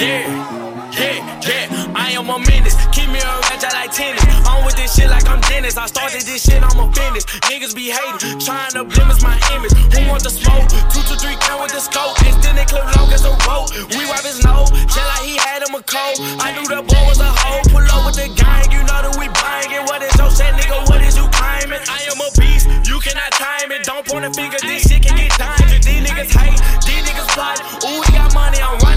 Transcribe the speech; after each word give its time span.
Yeah, 0.00 0.24
yeah, 0.96 1.20
yeah. 1.44 1.92
I 1.94 2.16
am 2.16 2.30
a 2.32 2.38
menace. 2.38 2.74
Keep 2.96 3.12
me 3.12 3.20
a 3.20 3.32
ratchet 3.44 3.76
like 3.76 3.92
tennis. 3.92 4.24
I'm 4.48 4.64
with 4.64 4.74
this 4.74 4.96
shit 4.96 5.10
like 5.10 5.28
I'm 5.28 5.40
Dennis. 5.52 5.76
I 5.76 5.84
started 5.84 6.22
this 6.24 6.48
shit, 6.48 6.64
I'm 6.64 6.80
a 6.80 6.88
finish. 6.96 7.28
Niggas 7.44 7.76
be 7.76 7.92
hating, 7.92 8.40
trying 8.40 8.72
to 8.72 8.88
blemish 8.88 9.20
my 9.20 9.36
image. 9.52 9.76
Who 9.92 10.08
want 10.08 10.24
the 10.24 10.32
smoke? 10.32 10.64
Two 10.88 11.04
to 11.12 11.14
three 11.20 11.36
count 11.44 11.60
with 11.60 11.76
the 11.76 11.80
scope. 11.84 12.16
Extended 12.24 12.66
clip 12.72 12.88
long 12.96 13.12
as 13.12 13.28
a 13.28 13.36
rope. 13.44 13.68
We 13.92 14.08
wipe 14.08 14.24
his 14.24 14.40
nose, 14.40 14.72
just 14.72 14.96
like 14.96 15.24
he 15.28 15.36
had 15.36 15.60
him 15.60 15.76
a 15.76 15.82
cold. 15.84 16.16
I 16.40 16.56
knew 16.56 16.64
the 16.64 16.80
boy 16.80 17.02
was 17.04 17.20
a 17.20 17.28
hoe. 17.28 17.60
Pull 17.68 17.84
up 17.84 18.08
with 18.08 18.16
the 18.16 18.32
gang, 18.32 18.72
you 18.72 18.80
know 18.88 19.00
that 19.04 19.14
we 19.20 19.28
buying 19.44 19.70
it. 19.76 19.84
What 19.92 20.00
is 20.00 20.16
your 20.16 20.32
set, 20.32 20.56
nigga? 20.56 20.88
What 20.88 21.04
is 21.04 21.20
you 21.20 21.28
claiming? 21.36 21.84
I 21.84 22.00
am 22.08 22.16
a 22.16 22.28
beast, 22.40 22.64
you 22.88 22.96
cannot 23.04 23.28
time 23.36 23.68
it. 23.70 23.84
Don't 23.84 24.08
point 24.08 24.24
a 24.24 24.32
finger, 24.32 24.56
this 24.64 24.88
shit 24.88 25.04
can 25.04 25.20
get 25.20 25.36
timed. 25.36 25.84
These 25.84 26.00
niggas 26.00 26.32
hate, 26.32 26.56
these 26.88 27.04
niggas 27.04 27.28
plot. 27.36 27.60
Ooh, 27.84 28.00
we 28.00 28.08
got 28.16 28.32
money, 28.32 28.56
I'm 28.56 28.80
running 28.80 28.91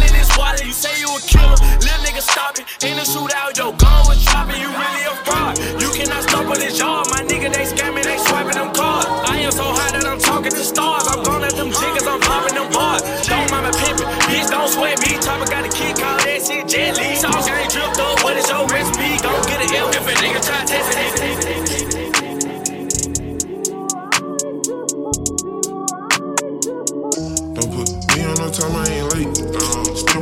wallet. 0.45 0.65
You 0.65 0.73
say 0.73 0.93
you 1.01 1.09
a 1.09 1.19
killer, 1.25 1.57
little 1.81 2.01
nigga 2.05 2.21
stop 2.21 2.57
it. 2.59 2.65
In 2.85 2.95
the 2.97 3.03
shootout, 3.03 3.57
yo, 3.57 3.73
gun 3.73 4.05
was 4.05 4.23
dropping, 4.25 4.61
you 4.61 4.69
really 4.69 5.03
a 5.09 5.15
fraud. 5.25 5.57
You 5.81 5.89
cannot 5.97 6.21
stop 6.23 6.45
on 6.45 6.59
this 6.61 6.77
yard, 6.77 7.07
my 7.09 7.21
nigga, 7.25 7.49
they 7.49 7.65
scamming, 7.65 8.05
they 8.05 8.17
swiping 8.29 8.53
them 8.53 8.71
cards. 8.73 9.07
I 9.25 9.41
am 9.41 9.51
so 9.51 9.65
high 9.65 9.91
that 9.97 10.05
I'm 10.05 10.19
talking 10.19 10.51
to 10.51 10.63
stars. 10.63 11.07
I'm 11.09 11.23
gone 11.23 11.43
at 11.43 11.55
them 11.57 11.71
jiggers, 11.73 12.05
I'm 12.05 12.21
popping 12.21 12.55
them 12.55 12.69
bars. 12.71 13.01
Don't 13.25 13.49
mind 13.49 13.65
me 13.67 13.71
pimping, 13.81 14.09
bitch, 14.29 14.49
don't 14.49 14.69
sweat 14.69 14.99
me. 15.01 15.17
Chopper 15.17 15.49
got 15.49 15.65
a 15.65 15.69
kid, 15.73 15.97
call 15.97 16.17
that 16.21 16.39
shit 16.45 16.67
Jet 16.69 16.93
Li. 16.97 17.15
Sauce 17.17 17.49
ain't 17.49 17.71
dripped 17.71 17.99
up, 17.99 18.23
what 18.23 18.37
is 18.37 18.47
your 18.49 18.67
recipe? 18.69 19.17
Go 19.25 19.33
get 19.49 19.65
an 19.65 19.73
L 19.73 19.89
if 19.89 20.05
a 20.05 20.13
nigga 20.21 20.39
try 20.45 20.61
testing 20.69 21.01
it. 21.01 21.13
Don't 27.55 27.71
put 27.71 27.87
me 28.13 28.23
on 28.25 28.35
no 28.35 28.49
time, 28.51 28.94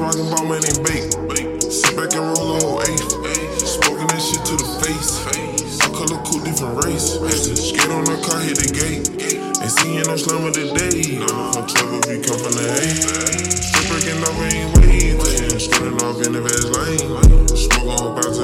rockin' 0.03 0.29
ball, 0.29 0.45
man, 0.45 0.59
ain't 0.59 0.83
bake. 0.83 1.07
Sit 1.71 1.95
back 1.95 2.11
and 2.11 2.27
roll 2.27 2.55
a 2.55 2.59
whole 2.59 2.81
eighth. 2.83 3.07
Smoking 3.63 4.07
that 4.11 4.19
shit 4.19 4.43
to 4.43 4.55
the 4.59 4.67
face. 4.83 5.23
I 5.79 5.87
color 5.95 6.19
cool, 6.27 6.43
different 6.43 6.83
race. 6.83 7.15
Skate 7.15 7.89
on 7.89 8.03
the 8.03 8.19
car, 8.19 8.39
hit 8.43 8.59
the 8.59 8.67
gate. 8.67 9.07
Ain't 9.63 9.71
seeing 9.71 10.03
no 10.03 10.15
slammer 10.19 10.51
today. 10.51 11.23
From 11.23 11.65
trouble, 11.71 12.03
we 12.11 12.19
come 12.19 12.35
from 12.35 12.51
the 12.51 12.67
A. 12.67 12.87
Still 13.47 13.85
breaking 13.87 14.19
off, 14.27 14.35
ain't 14.43 14.75
waiting. 14.75 15.59
Starting 15.59 15.97
off 16.03 16.19
in 16.19 16.33
the 16.35 16.41
fast 16.43 16.67
lane. 16.75 17.47
Smoke 17.55 17.99
on 18.03 18.19
to 18.19 18.42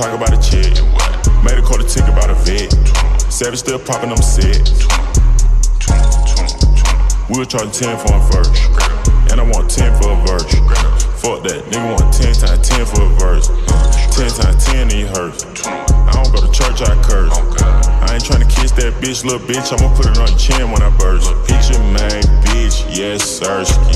talk 0.00 0.16
about 0.16 0.32
a 0.32 0.40
chick. 0.40 0.72
Made 1.44 1.58
a 1.58 1.62
quarter 1.62 1.84
ticket 1.84 2.08
about 2.08 2.30
a 2.30 2.34
vet. 2.34 2.72
Savage 3.30 3.58
still 3.58 3.78
popping, 3.78 4.10
I'm 4.10 4.16
set. 4.16 4.64
We 7.28 7.38
were 7.38 7.44
charging 7.44 7.70
10 7.70 7.98
for 7.98 8.16
a 8.16 8.20
verse. 8.32 8.48
And 9.30 9.40
I 9.40 9.44
want 9.44 9.70
10 9.70 10.00
for 10.00 10.12
a 10.12 10.16
verse. 10.24 10.54
Fuck 11.20 11.44
that, 11.44 11.64
nigga 11.68 12.00
want 12.00 12.14
10 12.14 12.32
times 12.32 12.68
10 12.68 12.86
for 12.86 13.02
a 13.02 13.08
verse. 13.20 13.48
10 14.16 14.30
times 14.40 14.64
10 14.64 14.90
he 14.90 15.02
hurts. 15.02 15.44
I 15.66 16.12
don't 16.12 16.32
go 16.32 16.40
to 16.40 16.50
church, 16.50 16.80
I 16.80 16.96
curse. 17.02 17.79
I 18.10 18.14
ain't 18.14 18.24
tryna 18.24 18.50
kiss 18.50 18.72
that 18.72 18.90
bitch, 18.98 19.22
little 19.22 19.38
bitch. 19.38 19.70
I'ma 19.70 19.86
put 19.94 20.10
it 20.10 20.18
on 20.18 20.26
your 20.26 20.36
chin 20.36 20.66
when 20.74 20.82
I 20.82 20.90
burst. 20.98 21.30
Picture 21.46 21.78
man, 21.94 22.18
bitch, 22.42 22.82
yes, 22.90 23.22
sirski. 23.22 23.94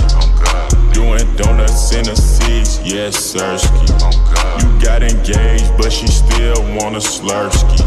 Doing 0.95 1.27
donuts 1.35 1.91
in 1.91 2.07
a 2.07 2.15
six, 2.15 2.79
yes, 2.87 3.19
sirski. 3.19 3.91
You 4.63 4.71
got 4.79 5.03
engaged, 5.03 5.67
but 5.77 5.91
she 5.91 6.07
still 6.07 6.63
want 6.79 6.95
a 6.95 7.03
slurski. 7.03 7.83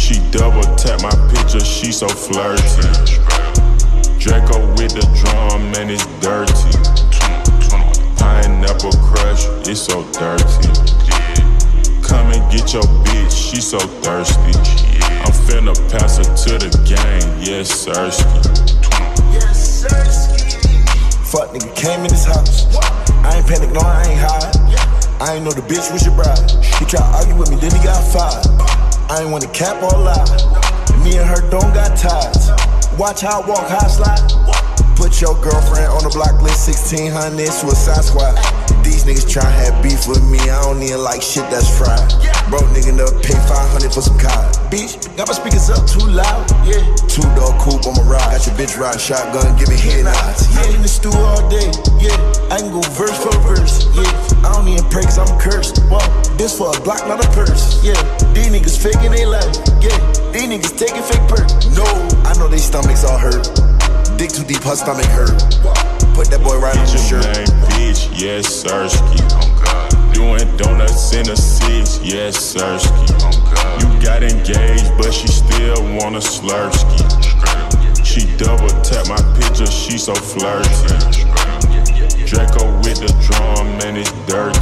She 0.00 0.16
double 0.32 0.64
tap 0.80 1.04
my 1.04 1.12
picture, 1.28 1.60
she 1.60 1.92
so 1.92 2.08
flirty. 2.08 2.64
Draco 4.16 4.64
with 4.80 4.96
the 4.96 5.04
drum, 5.12 5.60
man, 5.76 5.92
it's 5.92 6.08
dirty. 6.24 6.72
Pineapple 8.16 8.96
crush, 9.12 9.44
it's 9.68 9.84
so 9.84 10.08
dirty. 10.16 10.72
Come 12.00 12.32
and 12.32 12.40
get 12.50 12.72
your 12.72 12.88
bitch, 13.04 13.36
she 13.36 13.60
so 13.60 13.76
thirsty. 14.00 14.97
I'm 15.28 15.36
finna 15.44 15.76
pass 15.92 16.16
her 16.16 16.24
to 16.24 16.52
the 16.56 16.72
gang, 16.88 17.20
yes, 17.36 17.68
sirski. 17.84 18.24
Yes, 19.28 19.84
Fuck 21.28 21.52
nigga 21.52 21.68
came 21.76 22.00
in 22.00 22.08
this 22.08 22.24
house. 22.24 22.64
I 23.20 23.36
ain't 23.36 23.46
panic, 23.46 23.68
no, 23.76 23.84
I 23.84 24.08
ain't 24.08 24.16
hide. 24.16 24.56
I 25.20 25.36
ain't 25.36 25.44
know 25.44 25.52
the 25.52 25.60
bitch 25.60 25.92
was 25.92 26.00
your 26.00 26.16
bride. 26.16 26.40
He 26.80 26.88
tried 26.88 27.04
to 27.04 27.12
argue 27.20 27.36
with 27.36 27.52
me, 27.52 27.60
then 27.60 27.76
he 27.76 27.80
got 27.84 28.00
fired. 28.08 28.40
I 29.12 29.20
ain't 29.20 29.28
want 29.28 29.44
to 29.44 29.52
cap 29.52 29.76
or 29.84 30.00
lie. 30.00 30.16
Me 31.04 31.20
and 31.20 31.28
her 31.28 31.44
don't 31.52 31.76
got 31.76 31.92
ties. 31.92 32.48
Watch 32.96 33.20
how 33.20 33.44
I 33.44 33.48
walk, 33.52 33.68
how 33.68 33.84
I 33.84 33.92
slide. 33.92 34.24
Put 34.96 35.20
your 35.20 35.36
girlfriend 35.44 35.92
on 35.92 36.08
the 36.08 36.12
block 36.16 36.40
list, 36.40 36.72
1600 36.72 37.12
suicide 37.52 38.00
squad. 38.00 38.32
These 38.80 39.04
niggas 39.04 39.28
try 39.28 39.44
to 39.44 39.52
have 39.60 39.76
beef 39.84 40.08
with 40.08 40.24
me, 40.24 40.40
I 40.48 40.56
don't 40.64 40.80
even 40.80 41.04
like 41.04 41.20
shit 41.20 41.44
that's 41.52 41.68
fried. 41.68 42.37
Broke 42.48 42.64
nigga 42.72 42.96
up, 43.04 43.12
pay 43.20 43.36
500 43.36 43.92
for 43.92 44.00
some 44.00 44.16
car. 44.16 44.48
Bitch, 44.72 44.96
got 45.20 45.28
my 45.28 45.36
speakers 45.36 45.68
up 45.68 45.84
too 45.84 46.00
loud, 46.08 46.48
yeah. 46.64 46.80
Two 47.04 47.20
door 47.36 47.52
coupe 47.60 47.84
on 47.84 47.92
my 48.00 48.16
ride. 48.16 48.40
Got 48.40 48.46
your 48.48 48.56
bitch 48.56 48.80
riding 48.80 48.96
shotgun, 48.96 49.52
give 49.60 49.68
me 49.68 49.76
head 49.76 50.08
nods. 50.08 50.48
Yeah, 50.56 50.72
in 50.72 50.80
the 50.80 50.88
stew 50.88 51.12
all 51.12 51.44
day, 51.52 51.68
yeah. 52.00 52.16
I 52.48 52.64
can 52.64 52.72
go 52.72 52.80
verse 52.96 53.12
for 53.20 53.36
verse, 53.44 53.84
yeah. 53.92 54.48
I 54.48 54.56
don't 54.56 54.64
even 54.64 54.88
pray 54.88 55.04
cause 55.04 55.20
I'm 55.20 55.28
cursed. 55.36 55.84
Whoa, 55.92 56.00
this 56.40 56.56
for 56.56 56.72
a 56.72 56.80
block, 56.80 57.04
not 57.04 57.20
a 57.20 57.28
purse, 57.36 57.84
yeah. 57.84 58.00
These 58.32 58.48
niggas 58.48 58.80
faking 58.80 59.12
they 59.12 59.28
life, 59.28 59.52
yeah. 59.84 59.92
These 60.32 60.48
niggas 60.48 60.72
taking 60.72 61.04
fake 61.04 61.28
perk. 61.28 61.52
No, 61.76 61.84
I 62.24 62.32
know 62.40 62.48
they 62.48 62.56
stomachs 62.56 63.04
all 63.04 63.20
hurt. 63.20 63.44
Dick 64.16 64.32
too 64.32 64.44
deep, 64.48 64.64
her 64.64 64.72
stomach 64.72 65.04
hurt. 65.12 65.36
Put 66.16 66.32
that 66.32 66.40
boy 66.40 66.56
right 66.56 66.72
on 66.72 66.88
your 66.88 67.04
shirt. 67.04 67.28
Name, 67.28 67.52
bitch, 67.76 68.08
yes, 68.16 68.48
sirski. 68.64 69.67
Doing 70.18 70.56
donuts 70.56 71.12
in 71.14 71.30
a 71.30 71.36
six, 71.36 72.00
yes, 72.02 72.52
sirski. 72.52 73.06
You 73.78 73.86
got 74.04 74.24
engaged, 74.24 74.90
but 74.98 75.14
she 75.14 75.28
still 75.28 75.80
want 75.94 76.16
a 76.16 76.18
slurski. 76.18 77.06
She 78.04 78.26
double 78.36 78.68
tap 78.82 79.06
my 79.06 79.22
picture, 79.38 79.66
she 79.66 79.96
so 79.96 80.16
flirty. 80.16 80.68
Draco 82.26 82.66
with 82.82 82.98
the 82.98 83.14
drum, 83.22 83.78
man, 83.78 83.96
it's 83.96 84.10
dirty. 84.26 84.58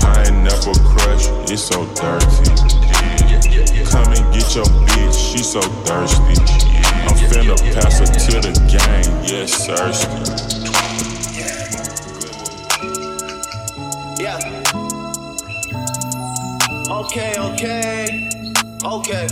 Pineapple 0.00 0.74
crush, 0.90 1.28
it's 1.48 1.62
so 1.62 1.86
dirty. 1.94 2.50
Come 3.86 4.10
and 4.10 4.34
get 4.34 4.56
your 4.56 4.66
bitch, 4.90 5.30
she 5.30 5.38
so 5.38 5.60
thirsty. 5.86 6.34
I'm 7.06 7.14
finna 7.30 7.56
pass 7.72 8.00
her 8.00 8.06
to 8.06 8.40
the 8.40 8.52
gang, 8.66 9.24
yes, 9.24 9.68
sirski. 9.68 10.53
Okay, 16.94 17.34
okay, 17.36 18.30
okay. 18.84 19.26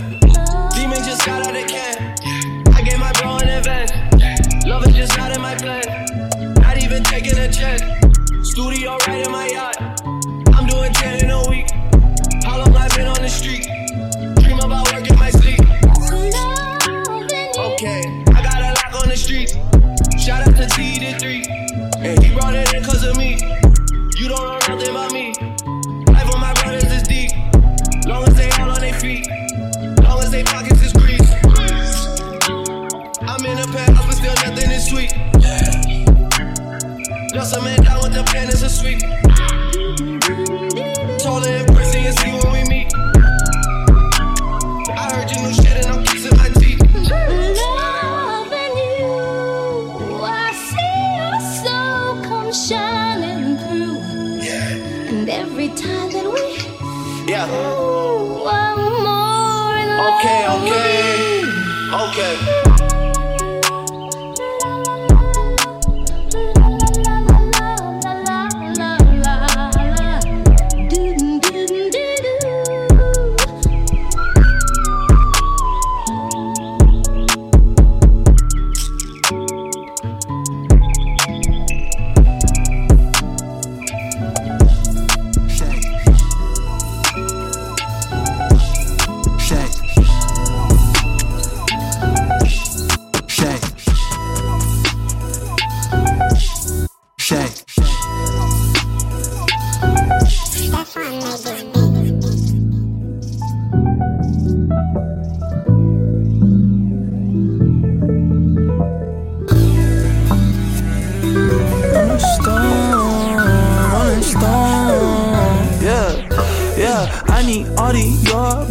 Demon 0.75 1.01
just 1.07 1.25
got 1.25 1.47
out 1.47 1.55
of 1.55 1.65
can. 1.65 2.13
I 2.75 2.81
gave 2.81 2.99
my 2.99 3.13
bro 3.13 3.37
an 3.37 3.47
advance. 3.47 4.65
Love 4.65 4.85
is 4.85 4.93
just 4.93 5.17
not 5.17 5.33
in 5.33 5.41
my 5.41 5.55
plan. 5.55 6.53
Not 6.55 6.83
even 6.83 7.05
taking 7.05 7.37
a 7.39 7.49
check. 7.49 7.79
Studio 8.43 8.97
right 9.07 9.25
in 9.25 9.31
my 9.31 9.47
yacht. 9.47 9.92
Sweep. 38.73 39.32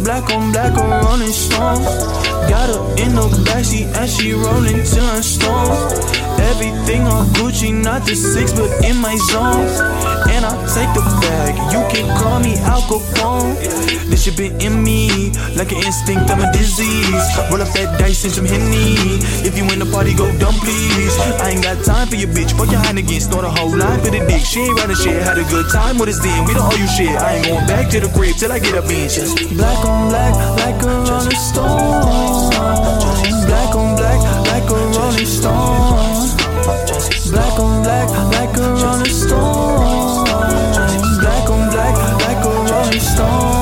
Black 0.03 0.29
on 0.31 0.51
black 0.51 0.73
or 0.77 0.89
rolling 1.03 1.31
stones. 1.31 1.85
Got 2.49 2.69
her 2.69 2.83
in 3.03 3.15
the 3.15 3.27
backseat 3.45 3.87
and 3.95 4.09
she 4.09 4.33
rolling 4.33 4.83
till 4.83 5.05
I'm 5.05 5.23
stoned. 5.23 5.93
Everything 6.51 7.03
on 7.03 7.25
Gucci, 7.35 7.71
not 7.73 8.05
the 8.05 8.15
six, 8.15 8.51
but 8.53 8.71
in 8.83 8.97
my 8.97 9.15
zone. 9.31 10.12
And 10.29 10.45
I 10.45 10.51
take 10.71 10.91
the 10.95 11.03
bag, 11.21 11.55
you 11.73 11.81
can 11.91 12.05
call 12.17 12.39
me 12.39 12.55
Al 12.63 12.81
Capone. 12.87 13.55
This 14.09 14.23
shit 14.23 14.37
been 14.37 14.59
in 14.61 14.83
me, 14.83 15.31
like 15.57 15.71
an 15.71 15.81
instinct, 15.81 16.29
I'm 16.29 16.39
a 16.39 16.51
disease. 16.53 17.25
Roll 17.49 17.61
up 17.61 17.71
that 17.73 17.97
dice 17.99 18.23
and 18.23 18.33
some 18.33 18.45
Henny. 18.45 19.17
If 19.41 19.57
you 19.57 19.65
in 19.73 19.79
the 19.79 19.89
party, 19.89 20.13
go 20.13 20.29
dumb, 20.37 20.55
please. 20.61 21.17
I 21.41 21.51
ain't 21.51 21.63
got 21.63 21.83
time 21.83 22.07
for 22.07 22.15
your 22.15 22.29
bitch, 22.29 22.53
fuck 22.53 22.69
your 22.69 22.81
Heineken, 22.81 23.21
snort 23.21 23.45
a 23.45 23.49
whole 23.49 23.75
line 23.75 23.99
for 23.99 24.11
the 24.11 24.21
dick. 24.29 24.45
She 24.45 24.61
ain't 24.61 24.77
running 24.79 24.95
shit, 24.95 25.21
had 25.23 25.37
a 25.37 25.43
good 25.49 25.69
time 25.71 25.97
with 25.97 26.09
us 26.09 26.19
then. 26.19 26.45
We 26.45 26.53
don't 26.53 26.71
owe 26.71 26.77
you 26.77 26.87
shit, 26.87 27.09
I 27.09 27.41
ain't 27.41 27.47
going 27.47 27.65
back 27.67 27.89
to 27.91 27.99
the 27.99 28.09
crib 28.13 28.35
till 28.37 28.51
I 28.51 28.59
get 28.59 28.75
up 28.75 28.85
in 28.85 29.09
just 29.09 29.49
black 29.57 29.83
on 29.85 30.09
black, 30.09 30.33
like 30.61 30.77
a 30.83 30.93
rolling 31.09 31.41
stone. 31.41 32.53
Black 33.49 33.75
on 33.75 33.95
black, 33.95 34.19
like 34.45 34.69
a 34.69 34.79
rolling 34.93 35.25
stone. 35.25 36.29
Black 37.33 37.59
on 37.59 37.83
black, 37.83 38.09
like 38.33 38.57
a 38.57 38.67
rolling 38.77 39.09
stone. 39.09 39.72
Stone. 43.15 43.52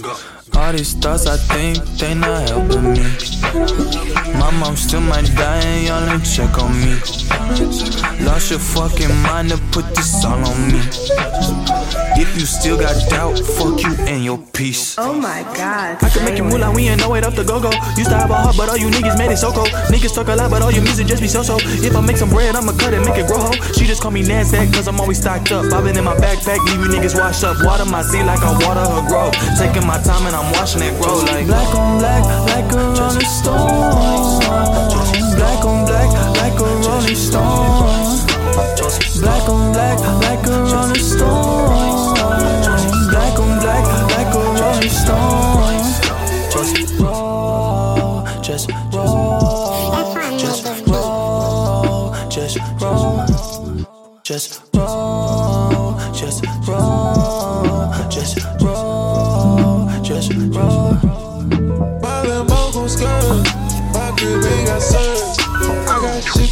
All 0.00 0.72
these 0.72 0.94
thoughts 0.94 1.26
I 1.26 1.36
think 1.36 1.82
they 1.98 2.14
not 2.14 2.48
helping 2.48 2.92
me. 2.92 3.02
My 4.38 4.50
mom 4.60 4.76
still 4.76 5.00
might 5.00 5.26
die 5.34 5.58
and 5.58 5.86
y'all 5.86 6.08
ain't 6.08 6.24
check 6.24 6.56
on 6.58 6.72
me. 6.78 6.94
Lost 8.24 8.50
your 8.50 8.60
fucking 8.60 9.14
mind 9.22 9.50
to 9.50 9.58
put 9.72 9.86
this 9.96 10.24
all 10.24 10.38
on 10.38 10.68
me. 10.70 10.80
If 12.20 12.34
you 12.34 12.46
still 12.46 12.76
got 12.76 12.94
doubt, 13.10 13.38
fuck 13.38 13.82
you 13.82 13.94
and 14.06 14.24
your 14.24 14.38
peace. 14.52 14.96
Oh 14.98 15.14
my 15.14 15.42
god. 15.54 16.02
I 16.02 16.08
can 16.10 16.24
make 16.24 16.36
you 16.36 16.44
move 16.44 16.58
like 16.58 16.74
we 16.74 16.88
ain't 16.88 17.00
know 17.00 17.14
it 17.14 17.24
up 17.24 17.34
the 17.34 17.44
go-go. 17.44 17.70
Used 17.96 18.10
to 18.10 18.18
have 18.18 18.30
a 18.30 18.34
heart, 18.34 18.56
but 18.56 18.68
all 18.68 18.76
you 18.76 18.90
niggas 18.90 19.16
made 19.16 19.30
it 19.30 19.38
so 19.38 19.52
cold. 19.52 19.70
Niggas 19.90 20.14
talk 20.14 20.28
a 20.28 20.34
lot, 20.34 20.50
but 20.50 20.62
all 20.62 20.70
your 20.72 20.82
music 20.82 21.06
just 21.06 21.22
be 21.22 21.28
so-so. 21.28 21.58
If 21.62 21.94
I 21.94 22.00
make 22.00 22.16
some 22.16 22.30
bread, 22.30 22.56
I'ma 22.56 22.72
cut 22.72 22.92
it, 22.92 23.06
make 23.06 23.16
it 23.18 23.26
grow 23.26 23.38
ho. 23.38 23.52
She 23.74 23.86
just 23.86 24.02
call 24.02 24.10
me 24.10 24.22
Nasdaq, 24.22 24.72
cause 24.74 24.88
I'm 24.88 25.00
always 25.00 25.18
stocked 25.18 25.52
up. 25.52 25.72
I've 25.72 25.84
been 25.84 25.96
in 25.96 26.04
my 26.04 26.16
backpack, 26.16 26.58
leave 26.66 26.82
you 26.82 26.90
niggas 26.90 27.14
washed 27.14 27.44
up. 27.44 27.56
Water 27.62 27.84
my 27.86 28.02
seed 28.02 28.26
like 28.26 28.42
I 28.42 28.50
water 28.66 28.82
her 28.82 29.06
grow. 29.06 29.30
Taking 29.54 29.86
my 29.88 29.96
time 30.02 30.26
and 30.26 30.36
I'm 30.36 30.52
watching 30.52 30.82
it 30.82 30.92
grow 31.00 31.16
like 31.24 31.46
Black 31.46 31.74
on 31.74 31.98
black, 31.98 32.22
like 32.52 32.70
a 32.72 32.92
rolling 32.92 33.24
stone. 33.24 34.36
Black 35.38 35.64
on 35.64 35.86
black, 35.88 36.10
like 36.36 36.60
a 36.60 36.68
rolling 36.84 37.16
stone. 37.16 38.20
Black 39.22 39.48
on 39.48 39.72
black, 39.72 39.98
like 40.28 40.46
a 40.46 40.56
rolling 40.72 41.00
stone. 41.00 42.14
Black 43.08 43.38
on 43.40 43.52
black, 43.64 43.84
like 44.12 44.34
a 44.34 44.44
rolling 44.60 44.92
stone. 44.92 45.80
Just 46.52 47.00
roll, 47.00 48.26
just 48.42 48.70
roll, 48.92 50.36
just 50.36 50.66
roll, 50.86 52.14
just 52.28 52.58
roll, 52.78 53.24
just 54.22 54.60
roll, 54.74 55.17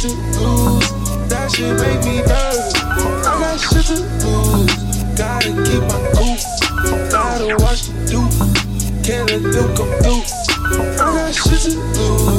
to 0.07 0.39
lose, 0.39 0.89
that 1.29 1.51
shit 1.51 1.73
make 1.79 2.01
me 2.05 2.21
nervous. 2.21 2.73
I 3.25 3.33
got 3.39 3.57
shit 3.59 3.85
to 3.85 3.97
lose, 4.23 4.73
gotta 5.17 5.51
keep 5.65 5.83
my 5.83 5.99
cool. 6.15 6.37
Gotta 7.09 7.55
watch 7.63 7.81
the 7.87 7.93
do, 8.07 8.19
can't 9.03 9.29
let 9.29 9.41
them 9.51 9.67
come 9.75 9.91
through. 10.01 10.23
I 10.95 11.07
got 11.15 11.33
shit 11.33 11.61
to 11.71 11.79
lose, 11.79 12.36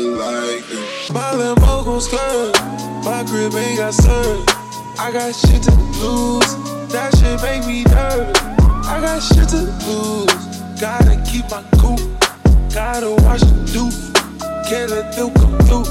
liked 0.00 0.70
it. 0.70 1.12
My 1.12 1.32
Lambo 1.32 1.84
gon' 1.84 2.00
skirt, 2.00 2.52
my 3.04 3.24
crib 3.28 3.54
ain't 3.54 3.78
got 3.78 3.94
served. 3.94 4.50
I 4.98 5.10
got 5.12 5.34
shit 5.34 5.62
to 5.64 5.74
lose, 6.00 6.56
that 6.92 7.14
shit 7.16 7.40
make 7.42 7.66
me 7.66 7.84
nervous. 7.84 8.38
I 8.88 9.00
got 9.00 9.20
shit 9.22 9.48
to 9.50 9.62
lose, 9.86 10.80
gotta 10.80 11.20
keep 11.28 11.50
my 11.50 11.62
cool. 11.78 11.98
Gotta 12.74 13.10
watch 13.10 13.40
the 13.40 13.52
do. 13.70 13.90
Can't 14.66 14.90
let 14.90 15.14
them 15.14 15.30
come 15.34 15.58
through. 15.66 15.84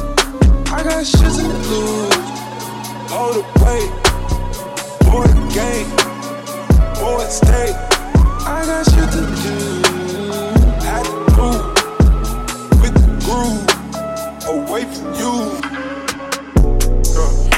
I 0.73 0.81
got 0.81 1.05
shit 1.05 1.19
to 1.19 1.47
lose. 1.69 2.17
All 3.11 3.33
the 3.33 3.43
way. 3.61 3.85
Boy, 5.05 5.27
the 5.27 5.45
game. 5.53 5.89
Boy, 6.95 7.23
stay. 7.29 7.75
I 8.47 8.65
got 8.65 8.83
shit 8.85 9.11
to 9.11 9.21
do. 9.43 9.55
Had 10.83 11.05
to 11.05 11.13
move. 11.37 11.65
With 12.81 12.95
the 12.95 13.25
groove. 13.25 13.70
Away 14.47 14.83
from 14.85 15.13
you. 15.15 15.61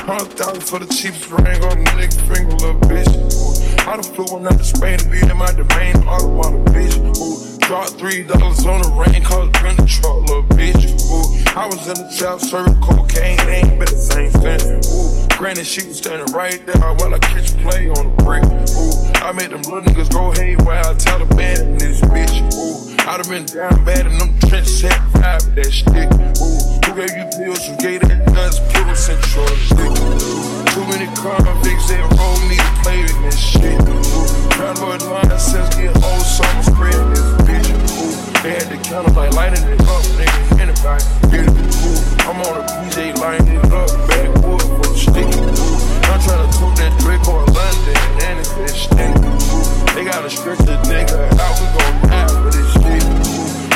Hundred 0.04 0.34
thousand 0.34 0.62
for 0.64 0.80
the 0.80 0.88
cheapest 0.94 1.30
ring 1.32 1.64
on 1.64 1.80
the 1.80 1.92
nigga 1.92 2.22
finger, 2.28 2.56
little 2.58 2.80
bitch. 2.82 3.88
I 3.88 3.96
done 3.96 4.04
flew 4.04 4.26
one 4.26 4.46
out 4.48 4.58
to 4.58 4.64
Spain 4.64 5.00
to 5.00 5.10
be 5.10 5.20
in 5.20 5.38
my 5.38 5.52
domain, 5.54 5.96
all 6.06 6.40
about 6.40 6.54
a 6.54 6.72
bitch. 6.72 7.18
Ooh. 7.18 7.53
Dropped 7.68 7.92
three 7.92 8.24
dollars 8.24 8.66
on 8.66 8.82
the 8.82 8.90
rain, 8.92 9.24
cause 9.24 9.50
been 9.64 9.76
the 9.78 9.88
truck, 9.88 10.22
little 10.28 10.44
bitch. 10.44 10.84
Ooh. 11.10 11.58
I 11.58 11.66
was 11.66 11.88
in 11.88 11.96
the 11.96 12.14
trap 12.18 12.40
serving 12.40 12.80
cocaine, 12.82 13.40
ain't 13.40 13.80
been 13.80 13.88
the 13.88 13.98
same 13.98 14.32
since. 14.32 14.88
Ooh. 14.92 15.38
Granted, 15.38 15.66
she 15.66 15.88
was 15.88 15.98
standing 15.98 16.34
right 16.34 16.64
there 16.66 16.82
while 16.82 17.14
I 17.14 17.20
catch 17.20 17.56
play 17.64 17.90
on 17.90 18.16
the 18.16 18.24
brick. 18.24 18.44
Ooh. 18.44 19.26
I 19.26 19.32
made 19.32 19.52
them 19.52 19.62
little 19.64 19.82
niggas 19.82 20.12
go 20.12 20.32
haywire, 20.32 20.84
Taliban 20.96 21.60
in 21.62 21.78
this 21.78 22.02
bitch. 22.02 22.36
Ooh. 22.54 23.10
I 23.10 23.18
done 23.18 23.30
been 23.30 23.46
down 23.46 23.86
bad 23.86 24.08
in 24.08 24.18
them 24.18 24.38
trench 24.50 24.68
set 24.68 25.00
five 25.14 25.46
with 25.46 25.56
that 25.56 25.72
stick. 25.72 26.12
Ooh. 26.44 26.84
Who 26.84 26.92
gave 27.00 27.16
you 27.16 27.26
pills? 27.38 27.66
Who 27.66 27.78
gave 27.78 28.02
that 28.02 28.28
nuts? 28.34 28.60
Sent 28.94 29.20
you 29.34 29.42
on 29.42 29.48
the 29.48 30.54
stick. 30.54 30.63
Too 30.74 30.82
many 30.90 31.06
convicts 31.14 31.86
that 31.94 32.02
roll 32.18 32.42
me 32.50 32.58
to 32.58 32.74
play 32.82 33.06
in 33.06 33.22
this 33.22 33.38
shit. 33.38 33.78
To 33.78 34.74
avoid 34.74 35.06
nonsense, 35.06 35.70
get 35.78 35.94
old, 36.02 36.26
so 36.26 36.42
I'm 36.42 36.66
spreading 36.66 37.14
this 37.14 37.30
bitch. 37.46 37.70
Ooh. 37.94 38.10
They 38.42 38.58
had 38.58 38.74
the 38.74 38.82
counter 38.82 39.14
like 39.14 39.38
lighting 39.38 39.62
it 39.70 39.78
up, 39.86 40.02
nigga. 40.18 40.58
Anybody 40.58 41.06
get 41.30 41.46
it? 41.46 41.54
Ooh. 41.54 42.26
I'm 42.26 42.42
on 42.42 42.58
a 42.58 42.66
PJ 42.66 43.14
lighting 43.22 43.54
it 43.54 43.70
up, 43.70 43.86
backwood 44.10 44.66
for 44.66 44.90
the 44.90 44.98
stick. 44.98 45.30
Ooh. 45.30 46.10
I'm 46.10 46.18
trying 46.26 46.42
to 46.42 46.50
toot 46.58 46.74
that 46.82 46.90
Drake 47.06 47.22
on 47.30 47.46
London, 47.54 47.98
and 48.26 48.42
it's 48.42 48.50
that 48.58 48.74
stick. 48.74 49.14
Ooh. 49.30 49.94
They 49.94 50.10
gotta 50.10 50.30
stretch 50.34 50.58
the 50.66 50.82
nigga 50.90 51.30
out, 51.38 51.54
we 51.62 51.70
gon' 51.70 52.10
die 52.10 52.34
for 52.34 52.50
this 52.50 52.74
shit. 52.82 53.23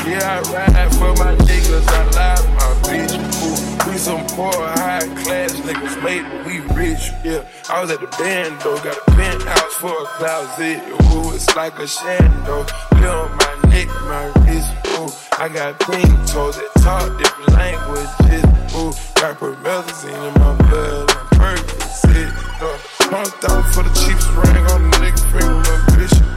Yeah, 0.07 0.39
I 0.39 0.53
ride 0.53 0.95
for 0.95 1.13
my 1.21 1.35
niggas, 1.35 1.87
I 1.89 2.03
lie 2.15 2.39
my 2.55 2.87
bitch. 2.87 3.13
Ooh. 3.43 3.91
We 3.91 3.97
some 3.97 4.25
poor, 4.27 4.53
high 4.53 5.07
class 5.23 5.51
niggas, 5.67 6.01
but 6.01 6.45
we 6.45 6.59
rich. 6.75 7.11
Yeah, 7.25 7.43
I 7.69 7.81
was 7.81 7.91
at 7.91 7.99
the 7.99 8.07
band 8.17 8.59
though, 8.61 8.77
got 8.77 8.97
a 8.97 9.11
penthouse 9.11 9.73
for 9.73 9.91
a 9.91 10.05
closet. 10.15 10.79
Ooh, 11.11 11.33
it's 11.35 11.53
like 11.55 11.77
a 11.79 11.83
shando. 11.83 12.63
Feel 12.95 13.27
my 13.35 13.69
neck, 13.69 13.87
my 14.07 14.31
wrist. 14.45 14.71
Ooh, 14.95 15.11
I 15.41 15.49
got 15.49 15.77
pink 15.81 16.07
toes 16.25 16.55
that 16.55 16.71
talk 16.79 17.17
different 17.17 17.51
languages. 17.53 18.45
Ooh, 18.75 18.91
got 19.19 19.37
promethazine 19.39 20.27
in 20.27 20.33
my 20.39 20.55
blood, 20.69 21.11
I'm 21.11 21.57
Percocet. 21.57 22.61
Uh, 22.61 22.77
Hundred 23.07 23.33
thousand 23.39 23.63
for 23.73 23.83
the 23.83 23.93
cheapest 23.95 24.27
ring 24.35 24.65
on 24.67 24.89
the 24.89 24.97
nigga 24.97 25.19
finger, 25.31 25.77
bitch. 25.95 26.36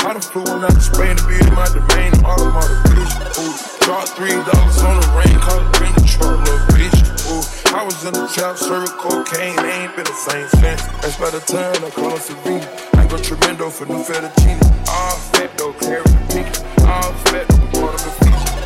I 0.00 0.14
done 0.14 0.22
flew 0.22 0.42
one 0.44 0.64
out 0.64 0.72
to 0.72 0.80
Spain 0.80 1.14
to 1.14 1.24
be 1.28 1.36
in 1.36 1.52
my 1.52 1.68
domain, 1.68 2.12
all 2.24 2.40
of 2.40 2.54
my 2.56 2.64
bitch. 2.88 3.12
Ooh, 3.36 3.52
dropped 3.84 4.16
three 4.16 4.32
dollars 4.32 4.80
on 4.80 4.96
the 4.96 5.08
rain, 5.12 5.36
cause 5.44 5.60
it 5.60 5.72
been 5.76 5.92
the 5.92 6.04
little 6.40 6.64
bitch. 6.72 6.98
Ooh, 7.28 7.44
I 7.76 7.84
was 7.84 8.00
in 8.08 8.14
the 8.16 8.26
trap, 8.32 8.56
serving 8.56 8.96
cocaine, 8.96 9.60
ain't 9.60 9.94
been 9.94 10.08
the 10.08 10.16
same 10.16 10.48
since. 10.56 10.82
That's 11.04 11.20
by 11.20 11.28
the 11.28 11.40
time 11.44 11.84
I 11.84 11.90
call 11.92 12.16
a 12.16 12.18
V. 12.18 12.64
I 12.96 13.06
go 13.06 13.18
tremendo 13.20 13.68
for 13.68 13.84
new 13.84 14.00
fettuccine. 14.00 14.56
All 14.88 15.16
fat 15.36 15.52
though, 15.58 15.74
clear 15.74 16.02
the 16.02 16.16
pink. 16.32 16.48
All 16.88 17.12
fat 17.28 17.44
though, 17.52 17.68
part 17.76 17.92
of 17.92 18.00
the 18.00 18.12
feature. 18.24 18.56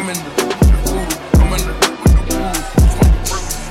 I'm 0.00 0.08
in 0.08 0.16
the, 0.24 0.32
I'm 1.36 1.52
in 1.52 1.62
the 1.68 1.74
with. 2.32 2.56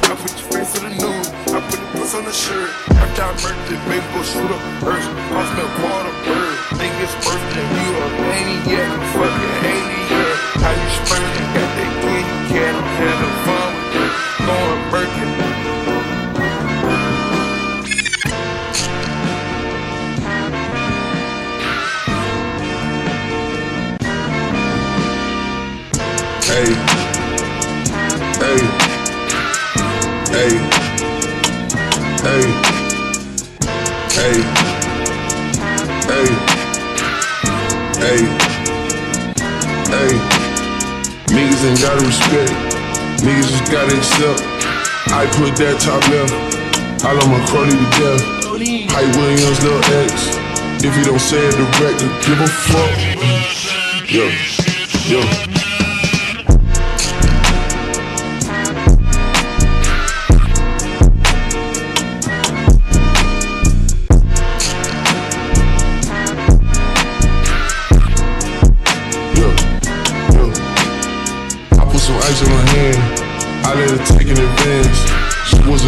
I 0.05 0.13
put 0.21 0.33
your 0.37 0.49
face 0.53 0.77
in 0.77 0.83
the 0.85 0.93
news. 1.01 1.27
I 1.49 1.59
put 1.65 1.79
the 1.81 1.87
puss 1.97 2.13
on 2.13 2.25
the 2.29 2.31
shirt. 2.31 2.69
After 2.93 3.25
I 3.25 3.33
murdered 3.41 3.81
baby, 3.89 4.05
go 4.13 4.21
shoot 4.21 4.53
up 4.53 4.61
first. 4.85 5.09
I 5.09 5.41
smell 5.49 5.69
quarter 5.81 6.13
bird. 6.29 6.50
You 6.81 6.87
a 6.87 8.09
maniac, 8.25 8.89
fucking 9.13 9.55
alien. 9.69 10.33
How 10.61 10.73
you? 10.73 10.89
Got 11.53 11.69
that 11.77 11.91
cat, 12.49 12.73
I'm 12.75 12.87
having 12.97 13.35
fun 13.45 13.69
with 13.75 14.01
it. 14.01 14.11
Going 14.47 14.81
Birkin. 14.89 15.29
Hey, 26.49 26.69
hey, 28.41 28.61
hey, 30.33 30.53
hey, 32.23 32.43
hey, 34.15 34.80
hey, 38.01 38.21
hey. 39.93 40.11
Niggas 41.31 41.63
ain't 41.63 41.79
gotta 41.79 42.03
respect, 42.05 42.51
niggas 43.23 43.47
just 43.47 43.71
gotta 43.71 43.95
accept. 43.95 44.41
I 45.13 45.25
put 45.37 45.55
that 45.57 45.79
top 45.79 46.01
left, 46.09 46.33
I 47.05 47.13
love 47.13 47.29
my 47.29 47.39
Crowley 47.47 47.71
to 47.71 47.89
death. 48.01 48.41
Hype 48.91 49.15
Williams, 49.15 49.63
Lil 49.63 49.79
X. 50.03 50.37
If 50.83 50.97
you 50.97 51.03
don't 51.03 51.19
say 51.19 51.39
it 51.39 51.55
direct, 51.55 51.99
give 52.25 52.39
a 52.41 52.47
fuck. 52.47 53.21
Yo, 54.09 54.27
yo. 55.07 55.60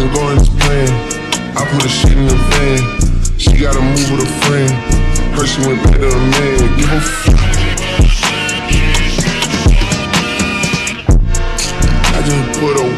Wasn't 0.04 0.14
going 0.14 0.38
as 0.38 0.48
planned. 0.48 1.56
I 1.56 1.64
put 1.70 1.84
a 1.84 1.88
shit 1.88 2.12
in 2.12 2.26
the 2.26 2.34
van. 2.34 3.38
She 3.38 3.56
gotta 3.58 3.80
move 3.80 4.10
with 4.10 4.26
a 4.26 4.32
friend. 4.44 4.70
Her 5.34 5.46
she 5.46 5.60
went 5.66 5.82
back 5.84 5.98
to 6.00 6.08
a 6.08 6.18
man. 6.18 6.78
Give 6.78 6.90
a 6.90 6.96
f- 6.96 7.43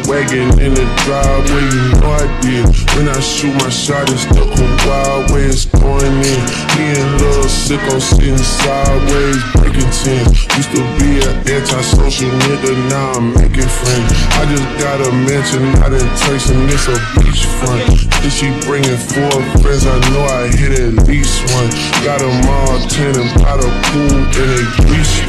wagon 0.07 0.47
in 0.63 0.73
the 0.73 0.87
driveway, 1.03 1.67
you 1.67 1.83
know 1.99 2.15
I 2.15 2.25
did. 2.39 2.65
When 2.95 3.07
I 3.11 3.19
shoot 3.19 3.53
my 3.59 3.69
shot, 3.69 4.09
it's 4.09 4.25
the 4.31 4.47
wild 4.87 5.29
way 5.31 5.51
it's 5.51 5.67
going 5.67 6.01
in. 6.01 6.41
Me 6.79 6.85
and 6.95 7.11
Lil 7.19 7.43
Sicko 7.45 7.99
sitting 7.99 8.39
sideways, 8.39 9.37
breaking 9.59 9.91
tens. 9.91 10.31
Used 10.55 10.71
to 10.71 10.81
be 10.97 11.19
an 11.27 11.35
antisocial 11.43 12.31
nigga, 12.47 12.71
now 12.89 13.19
I'm 13.19 13.35
making 13.35 13.67
friends. 13.67 14.09
I 14.39 14.47
just 14.47 14.67
got 14.79 14.97
a 15.03 15.11
mansion 15.27 15.63
out 15.83 15.91
in 15.91 16.07
Turks 16.23 16.49
and 16.49 16.63
it's 16.71 16.87
a 16.87 16.97
beachfront. 17.19 18.07
If 18.23 18.31
she 18.33 18.47
bringing 18.65 18.97
four 19.11 19.35
friends, 19.59 19.85
I 19.85 19.95
know 20.09 20.23
I 20.23 20.47
hit 20.55 20.79
at 20.79 21.07
least 21.07 21.43
one. 21.51 21.69
Got 22.07 22.23
them 22.23 22.47
all 22.47 22.79
tenant 22.87 23.29
by 23.43 23.59
the 23.59 23.69
pool 23.91 24.15
in 24.23 24.49
a 24.55 24.63
greased 24.87 25.27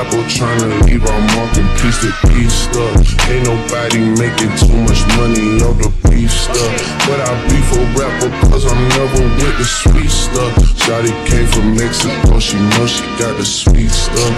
Capo 0.00 0.16
tryna 0.32 0.80
leave 0.88 1.04
our 1.04 1.20
mark 1.36 1.52
and 1.60 1.68
piece 1.76 2.00
to 2.00 2.08
piece 2.32 2.72
up. 2.72 2.96
Ain't 3.28 3.44
nobody 3.44 4.00
making 4.16 4.48
too 4.56 4.72
much 4.88 5.04
money 5.20 5.60
off 5.60 5.76
the 5.76 5.92
beef 6.08 6.32
stuff. 6.32 6.72
But 7.04 7.20
I 7.20 7.28
beef 7.52 7.68
a 7.76 7.84
rapper 7.92 8.32
cause 8.48 8.64
I'm 8.64 8.80
never 8.96 9.28
with 9.36 9.56
the 9.60 9.68
sweet 9.68 10.08
stuff. 10.08 10.56
Shotty 10.80 11.12
came 11.28 11.44
from 11.52 11.76
Mexico, 11.76 12.40
she 12.40 12.56
know 12.56 12.86
she 12.88 13.04
got 13.20 13.36
the 13.36 13.44
sweet 13.44 13.92
stuff. 13.92 14.32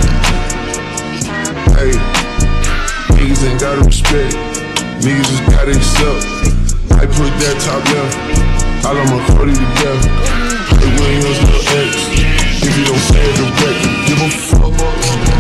Hey, 1.79 1.95
niggas 3.15 3.47
ain't 3.47 3.61
gotta 3.63 3.87
respect, 3.87 4.35
niggas 4.99 5.31
just 5.31 5.47
gotta 5.47 5.79
accept. 5.79 6.27
I 6.99 7.07
put 7.07 7.31
that 7.39 7.55
top 7.63 7.87
left, 7.95 8.19
I 8.83 8.91
love 8.99 9.07
my 9.15 9.23
Cody 9.31 9.55
to 9.55 9.69
death. 9.79 10.03
Hey, 10.75 10.91
Williams, 10.99 11.39
Lil 11.47 11.63
X. 11.87 12.67
If 12.67 12.73
you 12.77 12.85
don't 12.85 12.99
say 12.99 13.23
it 13.23 13.37
direct, 13.39 13.79
give 14.11 14.19
a 14.19 14.31
fuck. 14.51 15.32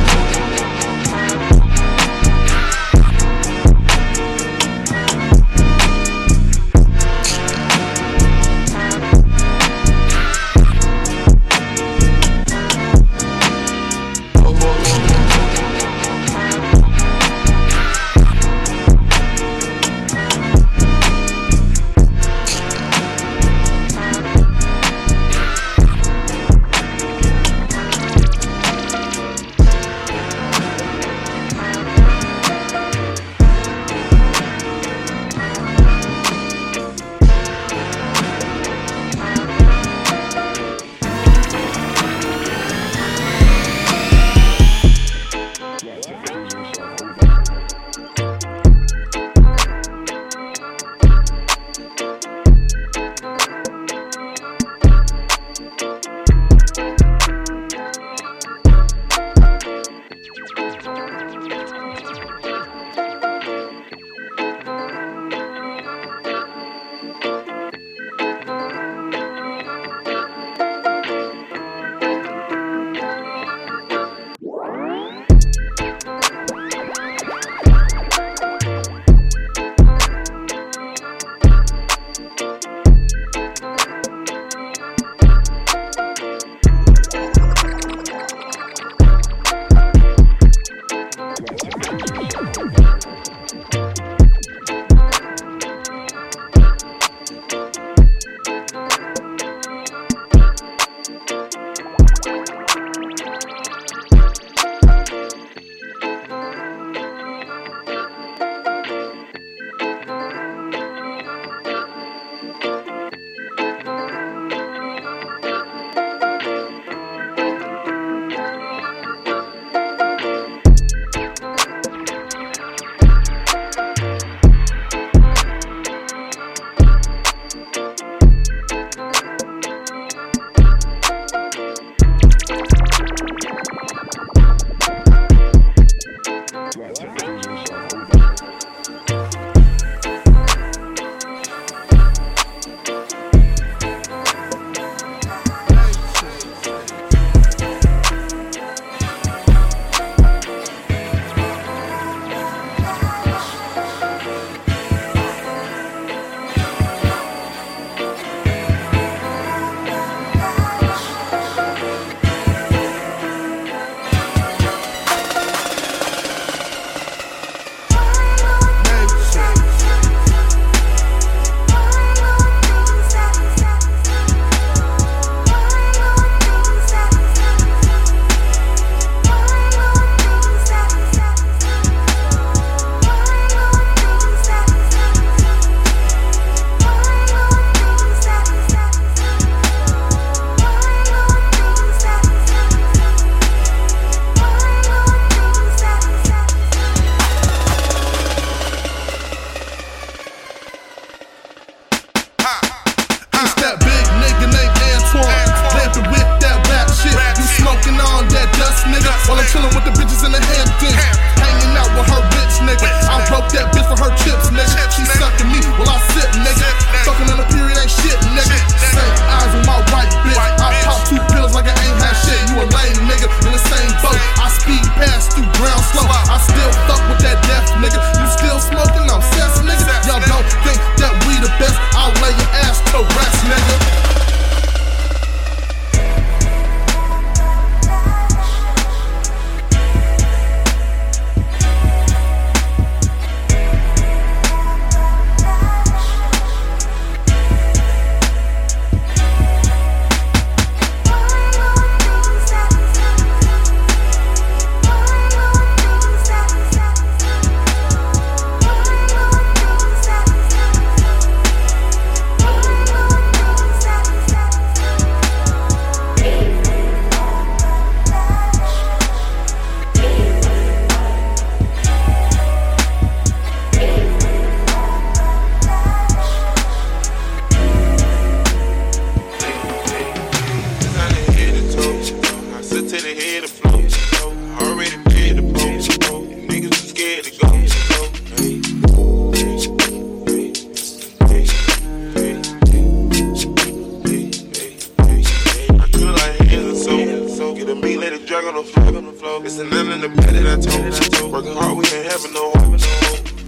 That 300.42 300.58
I 300.58 301.20
told. 301.20 301.32
Working 301.32 301.54
hard, 301.54 301.78
we 301.78 301.84
ain't 301.86 302.10
having 302.10 302.32
no 302.34 302.50
hope. 302.50 302.78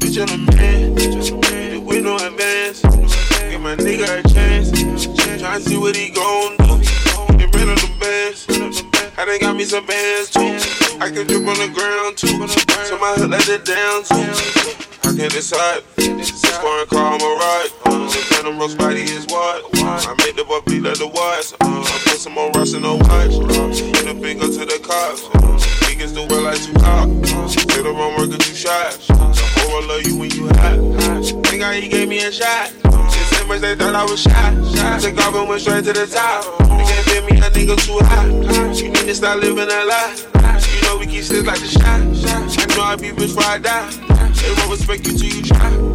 Bitch, 0.01 0.17
I'm 0.19 0.31
a 0.31 0.57
man. 0.57 1.85
We 1.85 2.01
no 2.01 2.17
advance. 2.17 2.83
Give 3.51 3.61
my 3.61 3.77
nigga 3.77 4.21
a 4.21 4.23
chance. 4.29 4.71
Try 5.41 5.59
to 5.59 5.61
see 5.61 5.77
what 5.77 5.97
he 5.97 6.11
gon' 6.11 6.57
do. 6.57 6.79
Get 7.39 7.55
rid 7.55 7.69
of 7.69 7.79
the 7.83 7.91
bands. 8.01 8.47
I 9.19 9.25
done 9.25 9.39
got 9.41 9.57
me 9.57 9.65
some 9.65 9.87
bands 9.87 10.31
too. 10.31 10.59
I 11.01 11.11
can 11.11 11.27
drip 11.27 11.47
on 11.47 11.59
the 11.59 11.71
ground 11.75 12.17
too. 12.17 12.47
So 12.49 12.99
my 12.99 13.15
hood 13.15 13.31
let 13.31 13.49
it 13.49 13.65
down 13.65 14.05
too. 14.05 14.25
I 15.05 15.15
can 15.15 15.31
decide. 15.31 15.83
This 15.97 16.31
foreign 16.57 16.87
car, 16.87 17.15
I'm 17.15 17.21
a 17.21 17.31
ride. 17.37 17.69
The 17.85 18.21
Phantom 18.31 18.59
Rose 18.59 18.75
body 18.75 19.03
is 19.03 19.27
what? 19.27 19.65
I 19.75 20.15
make 20.25 20.37
the 20.37 20.45
like 20.85 20.99
the 20.99 21.07
watch. 21.07 21.55
I 21.61 22.01
put 22.05 22.19
some 22.19 22.35
more 22.35 22.51
rust 22.53 22.75
in 22.75 22.83
the 22.83 22.95
watch. 22.95 23.33
Get 23.93 24.07
a 24.07 24.21
finger 24.21 24.47
to 24.47 24.65
the 24.65 24.79
cops. 24.83 25.63
Niggas 26.05 26.14
do 26.14 26.27
well 26.29 26.43
like 26.43 26.62
two 26.62 26.73
cops. 26.75 27.31
Say 27.55 27.83
the 27.83 27.90
wrong 27.90 28.14
word, 28.19 28.31
get 28.31 28.47
you 28.47 28.55
shot. 28.55 28.93
The 29.09 29.14
whole 29.57 29.73
world 29.73 29.87
love 29.87 30.07
you 30.07 30.19
when 30.19 30.31
you 30.33 30.49
hot. 30.49 31.25
Think 31.47 31.62
how 31.62 31.73
he 31.73 31.88
gave 31.88 32.09
me 32.09 32.19
a 32.19 32.31
shot. 32.31 32.69
Shit 32.69 33.27
so 33.33 33.47
much 33.47 33.61
they 33.62 33.75
thought 33.75 33.95
I 33.95 34.05
was 34.05 34.21
shot. 34.21 34.53
Took 35.01 35.17
off 35.25 35.35
and 35.35 35.49
went 35.49 35.62
straight 35.62 35.85
to 35.85 35.95
the 35.95 36.07
top. 36.07 36.45
You 36.61 36.85
can't 36.85 37.07
fit 37.09 37.25
me, 37.25 37.38
a 37.38 37.49
nigga 37.49 37.77
too 37.87 37.99
hot. 38.05 38.77
You 38.77 38.88
need 38.88 39.07
to 39.07 39.14
stop 39.14 39.40
living 39.40 39.64
a 39.64 39.85
lie. 39.85 40.17
You 40.75 40.83
know 40.83 40.99
we 40.99 41.07
keep 41.07 41.25
shit 41.25 41.47
like 41.47 41.61
the 41.61 41.69
shot. 41.69 41.85
I 41.87 42.77
know 42.77 42.83
I 42.83 42.97
be 42.97 43.09
bitch 43.09 43.35
before 43.35 43.45
I 43.45 43.59
die. 43.59 43.90
They 44.43 44.53
won't 44.59 44.73
respect 44.73 45.07
you 45.07 45.17
till 45.17 45.37
you 45.37 45.43
try. 45.43 45.94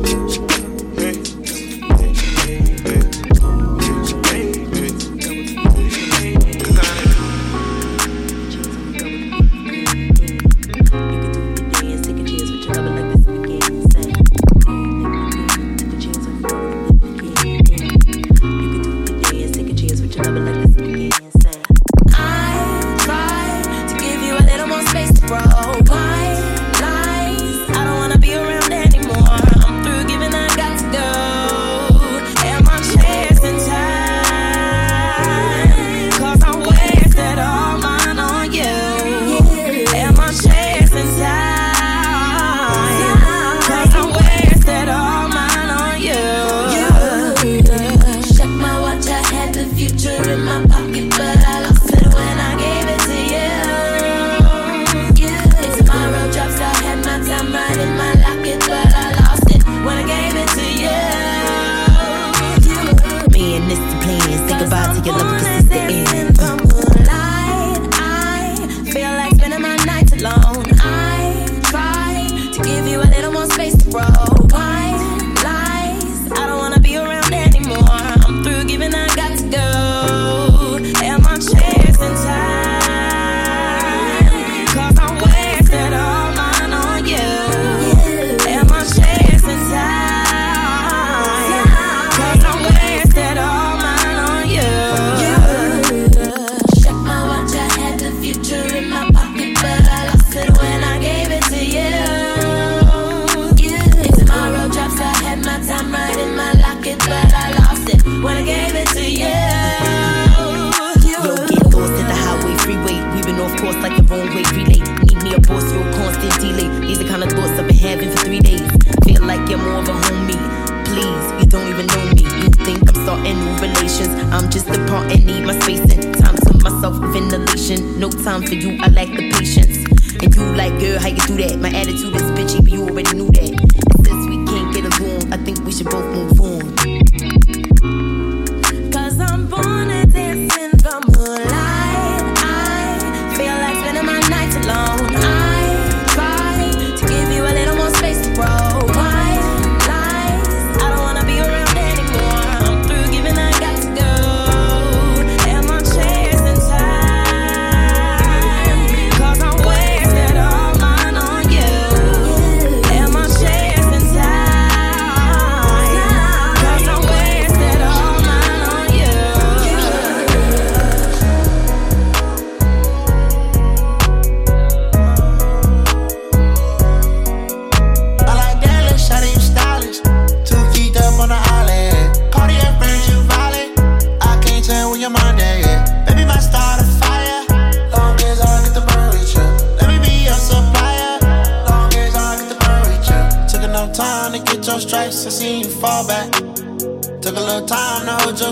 I'm 124.32 124.50
just 124.52 124.68
a 124.70 124.86
part 124.86 125.12
and 125.12 125.26
need 125.26 125.44
my 125.44 125.60
space 125.60 125.80
and 125.92 126.14
time 126.16 126.36
to 126.36 126.54
myself, 126.64 126.96
ventilation. 127.12 128.00
No 128.00 128.10
time 128.10 128.44
for 128.44 128.54
you, 128.54 128.78
I 128.80 128.90
lack 128.90 129.08
the 129.08 129.32
patience. 129.32 129.78
And 130.22 130.36
you 130.36 130.44
like, 130.56 130.80
girl, 130.80 131.00
how 131.00 131.08
you 131.08 131.22
do 131.26 131.36
that? 131.38 131.58
My 131.60 131.70
attitude 131.70 132.16
is 132.16 132.22
bitchy, 132.38 132.62
but 132.62 132.72
you 132.72 132.84
already 132.84 133.14
knew 133.18 133.32
that. 133.32 133.50
And 133.50 134.06
since 134.06 134.28
we 134.30 134.46
can't 134.46 134.74
get 134.74 135.00
along, 135.00 135.34
I 135.34 135.38
think 135.38 135.66
we 135.66 135.72
should 135.72 135.90
both 135.90 136.06
move 136.14 136.40
on. 136.42 137.09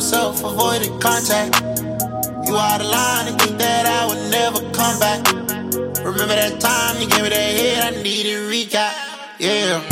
Yourself, 0.08 0.42
avoided 0.42 0.90
contact. 1.02 1.60
You 2.48 2.56
out 2.56 2.80
of 2.80 2.88
line 2.88 3.28
and 3.28 3.42
think 3.42 3.58
that 3.58 3.84
I 3.86 4.08
would 4.08 4.32
never 4.32 4.60
come 4.72 4.98
back. 5.04 5.20
Remember 6.00 6.36
that 6.42 6.62
time 6.62 7.02
you 7.02 7.10
gave 7.10 7.24
me 7.24 7.30
that 7.30 7.52
head, 7.60 7.94
I 7.94 8.02
needed 8.02 8.40
recap. 8.48 8.94
Yeah. 9.38 9.84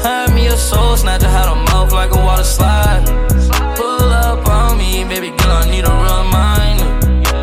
Hand 0.00 0.34
me 0.34 0.46
a 0.46 0.56
soul 0.56 0.96
snatcher, 0.96 1.28
had 1.28 1.48
a 1.52 1.56
mouth 1.68 1.92
like 1.92 2.12
a 2.14 2.16
water 2.16 2.44
slide. 2.44 3.04
Pull 3.76 4.08
up 4.08 4.48
on 4.48 4.78
me, 4.78 5.04
baby 5.04 5.36
girl, 5.36 5.52
I 5.52 5.70
need 5.70 5.84
a 5.84 5.94
reminder. 6.08 6.88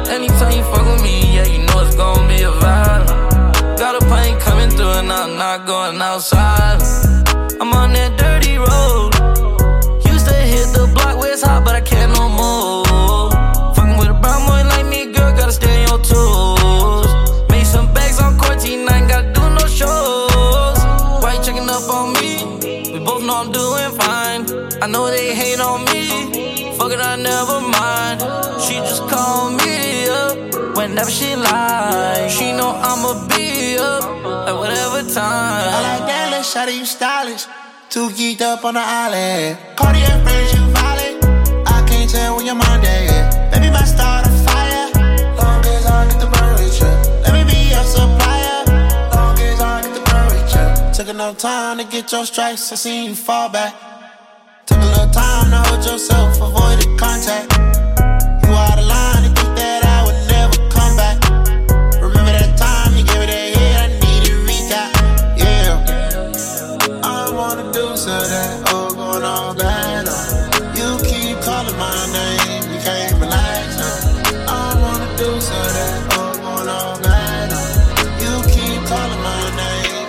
Anytime 0.09 0.53
you 0.57 0.63
fuck 0.63 0.85
with 0.91 1.03
me, 1.03 1.35
yeah, 1.35 1.45
you 1.45 1.59
know 1.67 1.77
it's 1.85 1.95
gonna 1.95 2.27
be 2.27 2.41
a 2.41 2.51
vibe. 2.51 3.77
Got 3.77 4.01
a 4.01 4.05
pain 4.09 4.39
coming 4.39 4.71
through 4.71 4.93
and 5.01 5.11
I'm 5.11 5.37
not 5.37 5.67
going 5.67 6.01
outside. 6.01 6.60
Know 32.71 32.79
I'ma 32.79 33.27
be 33.27 33.77
up 33.77 34.03
at 34.47 34.55
whatever 34.55 35.01
time. 35.09 35.67
I 35.75 35.79
like 35.87 36.05
that 36.07 36.29
little 36.31 36.43
shawty, 36.43 36.79
you 36.79 36.85
stylish. 36.85 37.45
Too 37.89 38.09
geeked 38.09 38.41
up 38.41 38.63
on 38.63 38.75
the 38.75 38.79
island. 38.79 39.57
Cartier 39.75 40.17
frames, 40.23 40.53
you 40.53 40.63
violent. 40.75 41.67
I 41.67 41.85
can't 41.87 42.09
tell 42.09 42.35
when 42.35 42.45
your 42.45 42.55
mind 42.55 42.85
at. 42.85 43.51
Baby, 43.51 43.69
my 43.69 43.83
start 43.83 44.25
a 44.25 44.29
fire. 44.45 44.87
Long 45.39 45.65
as 45.65 45.85
I 45.85 46.07
get 46.09 46.19
the 46.19 46.29
burn 46.33 46.53
with 46.53 46.79
you. 46.79 46.93
Let 47.23 47.33
me 47.33 47.43
be 47.51 47.59
your 47.73 47.83
supplier. 47.83 48.59
Long 49.15 49.37
as 49.39 49.59
I 49.59 49.81
get 49.83 49.93
the 49.93 50.03
burn 50.09 50.27
with 50.31 50.49
you. 50.55 50.93
Took 50.93 51.09
enough 51.09 51.37
time 51.37 51.77
to 51.79 51.83
get 51.83 52.11
your 52.11 52.25
stripes. 52.25 52.71
I 52.71 52.75
seen 52.75 53.09
you 53.09 53.15
fall 53.15 53.49
back. 53.49 53.73
Took 54.65 54.77
a 54.77 54.85
little 54.85 55.11
time 55.11 55.51
to 55.51 55.59
hold 55.67 55.83
yourself, 55.85 56.35
avoid 56.37 56.77
the 56.79 56.89
contact. 56.97 57.51
You 58.43 58.53
out 58.53 58.79
of 58.79 58.85
line 58.85 59.20
going 69.11 69.23
all 69.23 69.53
bad. 69.53 70.07
uh. 70.07 70.73
You 70.77 70.89
keep 71.03 71.37
calling 71.43 71.77
my 71.77 71.99
name, 72.15 72.63
you 72.71 72.79
can't 72.79 73.13
relax. 73.19 73.67
uh. 73.79 74.45
I 74.47 74.67
wanna 74.81 75.09
do 75.17 75.29
so 75.41 75.59
that 75.75 76.17
all 76.17 76.35
going 76.35 76.69
all 76.69 76.95
bad. 77.01 77.49
uh. 77.51 77.63
You 78.23 78.33
keep 78.53 78.79
calling 78.87 79.21
my 79.27 79.43
name. 79.59 80.07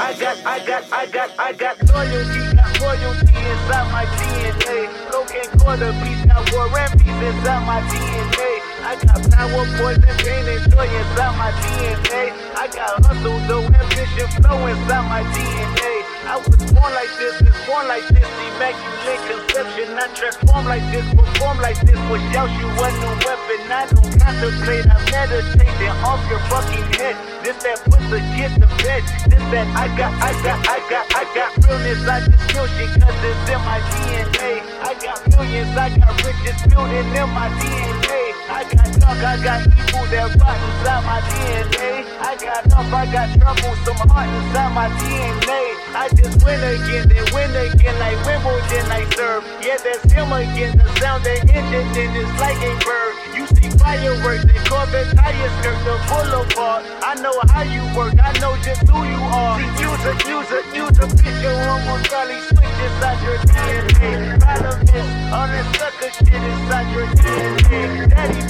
I 0.00 0.14
got, 0.18 0.36
I 0.46 0.58
got, 0.66 0.82
I 0.92 1.06
got, 1.06 1.30
I 1.38 1.52
got 1.52 1.76
loyalty, 1.88 2.56
got 2.56 2.80
royalty 2.80 3.36
inside 3.52 3.88
my 3.92 4.04
DNA. 4.16 4.78
Cocaine 5.10 5.52
quarter 5.60 5.92
piece, 6.02 6.24
got 6.26 6.52
war 6.52 6.78
and 6.78 6.92
peace 7.00 7.22
inside 7.28 7.62
my 7.68 7.80
DNA. 7.90 8.50
I 8.82 8.96
got 9.04 9.20
power, 9.30 9.64
poison, 9.78 10.16
pain, 10.24 10.44
and 10.48 10.72
joy 10.72 10.88
inside 10.88 11.34
my 11.36 11.50
DNA. 11.60 12.22
I 12.56 12.66
got 12.68 13.04
hustle, 13.06 13.38
though, 13.48 13.81
ambition, 13.92 14.28
flow 14.40 14.66
inside 14.66 15.04
my 15.08 15.22
DNA. 15.36 15.94
I 16.24 16.36
was 16.38 16.56
born 16.72 16.92
like 16.96 17.12
this, 17.18 17.36
was 17.42 17.58
born 17.66 17.88
like 17.88 18.06
this, 18.08 18.24
immaculate 18.24 19.22
conception. 19.28 19.88
I 19.98 20.06
transform 20.16 20.64
like 20.66 20.84
this, 20.92 21.04
perform 21.12 21.58
like 21.60 21.80
this, 21.84 21.98
push 22.08 22.24
out 22.36 22.50
you 22.56 22.68
a 22.68 22.88
new 22.88 23.14
weapon. 23.20 23.60
I 23.68 23.84
don't 23.92 24.12
contemplate, 24.16 24.86
I 24.88 24.96
meditate, 25.12 25.74
then 25.76 25.96
off 26.04 26.22
your 26.30 26.40
fucking 26.48 26.88
head. 26.96 27.16
This 27.44 27.58
that 27.62 27.84
puts 27.84 28.08
a 28.12 28.20
get 28.38 28.52
to 28.60 28.68
bed. 28.80 29.02
This 29.28 29.44
that 29.52 29.68
I 29.76 29.86
got, 29.96 30.12
I 30.22 30.32
got, 30.40 30.58
I 30.68 30.78
got, 30.88 31.04
I 31.12 31.24
got 31.36 31.50
realness. 31.66 32.08
I 32.08 32.20
just 32.24 32.52
feel 32.52 32.66
shit 32.72 32.90
cause 32.96 33.20
it's 33.20 33.50
in 33.50 33.60
my 33.60 33.80
DNA. 33.92 34.52
I 34.80 34.92
got 35.04 35.18
millions, 35.28 35.76
I 35.76 35.88
got 35.96 36.12
riches 36.24 36.58
building 36.70 37.08
in 37.12 37.28
my 37.34 37.48
DNA. 37.60 38.31
I 38.52 38.64
got 38.64 39.00
dark, 39.00 39.18
I 39.24 39.36
got 39.42 39.60
evil 39.64 40.04
that 40.12 40.28
rot 40.36 40.60
inside 40.60 41.02
my 41.08 41.20
DNA. 41.24 42.04
I 42.20 42.36
got 42.36 42.66
enough, 42.66 42.92
I 42.92 43.04
got 43.08 43.28
trouble, 43.40 43.74
some 43.80 44.08
heart 44.12 44.28
inside 44.28 44.72
my 44.76 44.88
DNA. 45.00 45.72
I 45.96 46.08
just 46.12 46.44
win 46.44 46.60
again, 46.60 47.08
then 47.08 47.24
win 47.32 47.52
again, 47.52 47.96
like 47.96 48.20
Wimbledon 48.28 48.92
I 48.92 49.08
serve. 49.16 49.44
Yeah, 49.64 49.76
that's 49.80 50.04
him 50.12 50.32
again, 50.32 50.76
the 50.76 50.84
sound 51.00 51.24
that 51.24 51.48
engine, 51.48 51.88
then 51.96 52.12
it's 52.12 52.32
like 52.40 52.60
a 52.60 52.72
bird. 52.84 53.12
You 53.36 53.44
see 53.56 53.72
fireworks 53.80 54.44
and 54.44 54.62
Corvette 54.68 55.16
tires 55.16 55.52
skirt 55.60 55.80
the 55.88 55.96
boulevard. 56.12 56.84
I 57.00 57.16
know 57.24 57.32
how 57.48 57.64
you 57.64 57.84
work, 57.96 58.16
I 58.20 58.36
know 58.40 58.56
just 58.60 58.84
who 58.84 59.00
you 59.04 59.20
are. 59.32 59.60
Use 59.80 60.04
a, 60.04 60.12
use 60.28 60.52
a, 60.52 60.60
use 60.76 60.98
a 61.00 61.06
picture 61.08 61.56
on 61.72 61.80
my 61.88 61.96
Charlie 62.04 62.40
switch 62.52 62.76
inside 62.84 63.20
your 63.24 63.38
DNA. 63.48 64.40
Problem 64.40 64.80
is, 64.92 65.08
all 65.32 65.48
this 65.48 65.68
sucker 65.80 66.10
shit 66.20 66.36
inside 66.36 66.88
your 66.92 67.06
DNA. 67.16 68.08
Daddy 68.12 68.41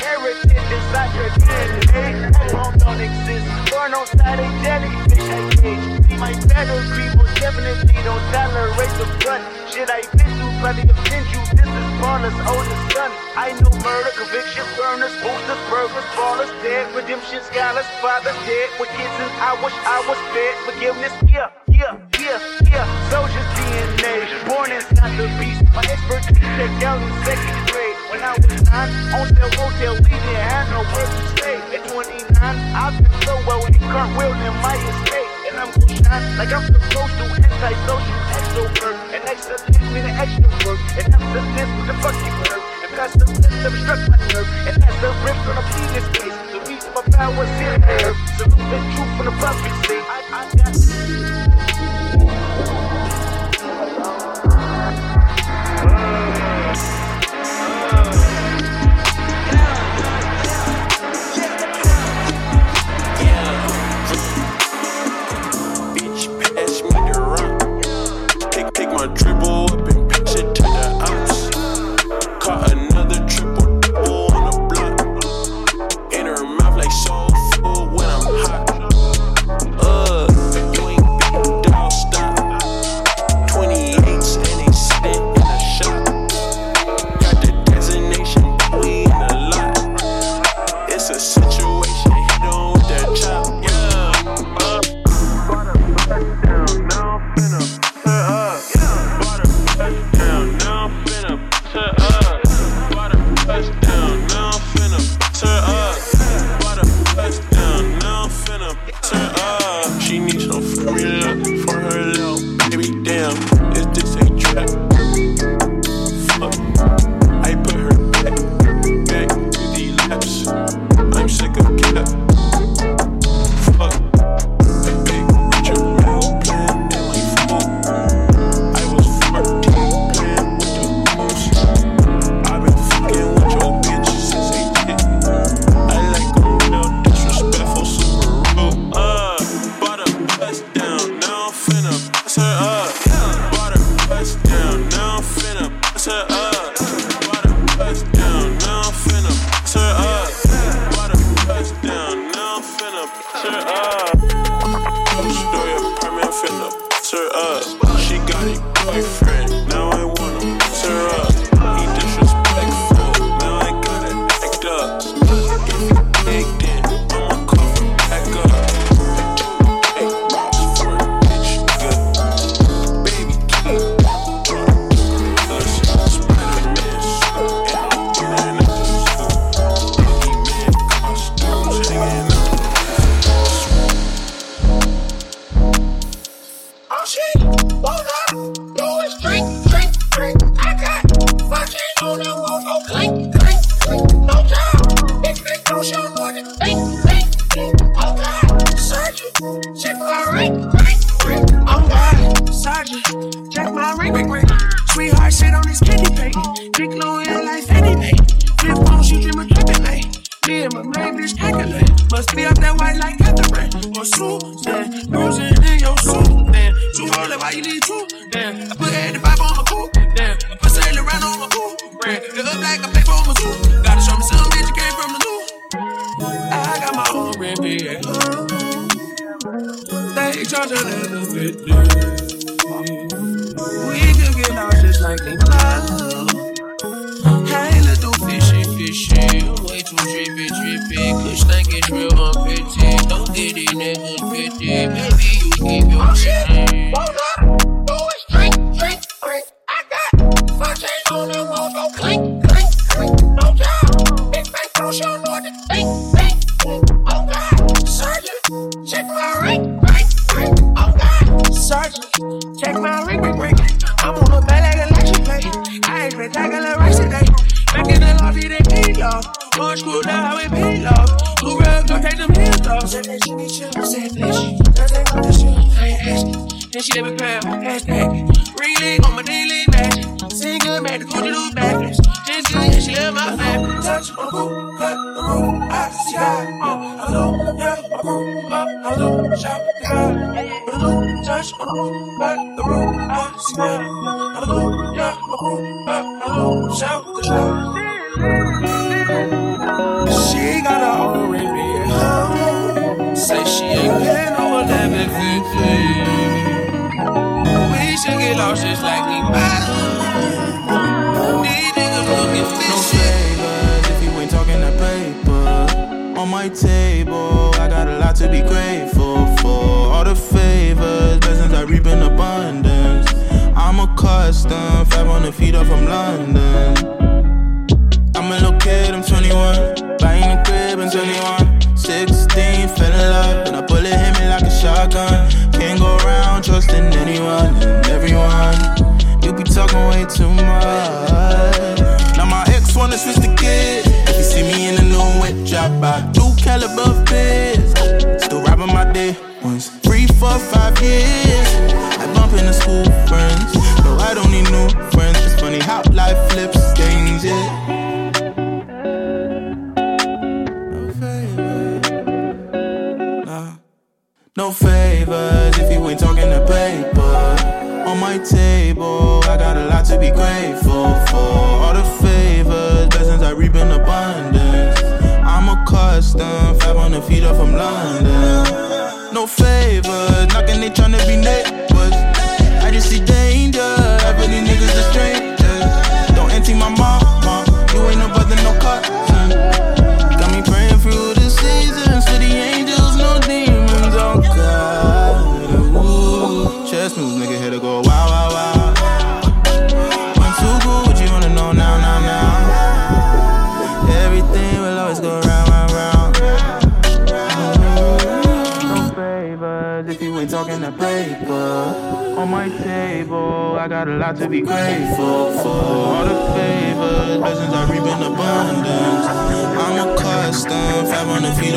heritage 0.00 0.70
inside 0.76 1.14
your 1.16 1.30
DNA. 1.30 2.32
That 2.32 2.78
don't 2.78 3.00
exist. 3.00 3.70
Born 3.70 3.94
on 3.94 4.06
a 4.38 4.48
jellyfish 4.62 5.28
I. 5.28 6.05
My 6.16 6.32
pedigree 6.48 7.12
will 7.12 7.28
definitely 7.36 7.92
don't 8.00 8.24
tolerate 8.32 8.94
the 8.96 9.04
front. 9.20 9.44
Shit 9.68 9.84
I 9.92 10.00
been 10.16 10.24
through, 10.40 10.56
plenty 10.64 10.88
of 10.88 10.96
you. 11.12 11.40
This 11.52 11.68
is 11.68 11.88
Paula's 12.00 12.32
oldest 12.48 12.84
son. 12.96 13.12
I 13.36 13.52
know 13.60 13.68
murder, 13.84 14.12
conviction, 14.16 14.64
burners, 14.80 15.12
boosters, 15.20 15.60
burglars, 15.68 16.08
ballers, 16.16 16.48
dead, 16.64 16.88
redemption, 16.96 17.44
scholars, 17.44 17.84
fathers 18.00 18.32
dead. 18.48 18.68
With 18.80 18.88
kids 18.96 19.12
and 19.20 19.28
I 19.44 19.60
wish 19.60 19.76
I 19.84 19.98
was 20.08 20.16
fed. 20.32 20.54
Forgiveness, 20.64 21.12
yeah, 21.28 21.52
yeah, 21.68 22.00
yeah, 22.16 22.40
yeah. 22.64 22.86
Soldiers 23.12 23.48
DNA, 23.60 24.24
born 24.48 24.72
inside 24.72 25.12
the 25.20 25.28
beast. 25.36 25.68
My 25.76 25.84
expertise 25.84 26.40
checked 26.56 26.80
out 26.80 26.96
in 26.96 27.12
second 27.28 27.60
grade. 27.68 27.98
When 28.08 28.24
I 28.24 28.32
was 28.40 28.56
nine, 28.64 28.88
on 29.20 29.28
that 29.36 29.52
hotel, 29.52 29.92
we 30.00 30.08
didn't 30.08 30.48
have 30.48 30.64
no 30.72 30.80
where 30.80 31.08
to 31.12 31.20
stay. 31.36 31.60
At 31.76 31.82
29, 31.92 32.40
I've 32.40 32.96
been 32.96 33.12
so 33.20 33.36
well 33.44 33.60
in 33.68 33.76
cartwheel 33.84 34.32
in 34.32 34.54
my 34.64 34.80
estate. 34.80 35.45
I'm 35.58 35.70
gon' 35.72 35.88
shine 35.88 36.36
like 36.38 36.52
I'm 36.52 36.64
supposed 36.66 37.16
to. 37.16 37.24
Anti-social 37.36 38.18
extrovert. 38.36 38.96
And 39.14 39.22
excellence 39.24 39.78
meaning 39.92 40.16
extrovert. 40.16 40.78
And 41.00 41.14
excellence 41.14 41.72
with 41.76 41.86
the 41.88 41.96
fucking 42.04 42.36
word. 42.44 42.62
And 42.84 42.92
that's 42.96 43.14
the 43.16 43.26
never 43.62 43.78
struck 43.80 44.00
my 44.08 44.16
nerve. 44.32 44.48
And 44.68 44.76
that's 44.82 44.98
the 45.00 45.10
rip 45.24 45.36
from 45.44 45.56
a 45.56 45.64
penis 45.72 46.06
case. 46.16 46.36
The 46.52 46.58
reason 46.68 46.90
my 46.94 47.02
power's 47.10 47.48
in 47.60 47.80
there. 47.80 48.14
Salute 48.36 48.66
the 48.70 48.78
truth 48.92 49.12
from 49.16 49.24
the 49.26 49.34
prophecy. 49.40 49.98
I, 50.04 50.20
I 50.32 50.44
got. 50.56 52.45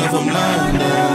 feet 0.00 0.06
up 0.06 0.10
from 0.10 0.80
London. 0.80 1.09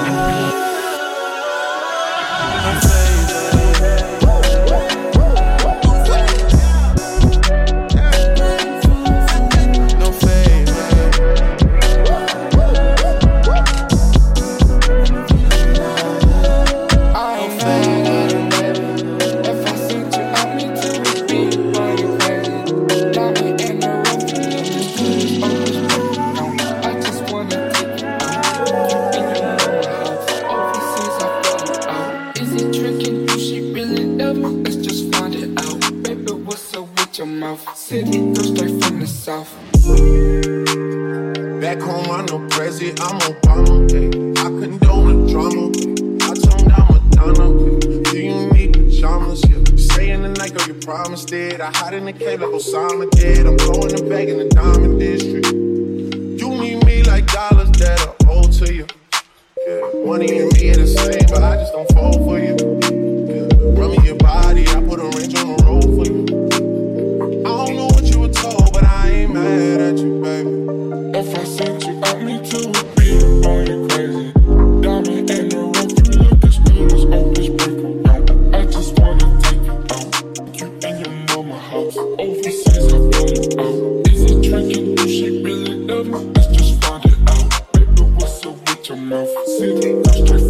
Is 82.67 84.31
it 84.31 84.41
drinking? 84.43 84.95
Do 84.95 85.07
she 85.07 85.41
really 85.43 85.75
love 85.75 86.07
me? 86.07 86.19
Let's 86.35 86.47
just 86.47 86.83
find 86.83 87.05
it 87.05 87.17
out. 87.29 87.73
Baby, 87.73 88.01
with 88.01 88.89
your 88.89 88.97
mouth? 88.97 89.29
Straight 89.47 89.81
the 89.81 90.44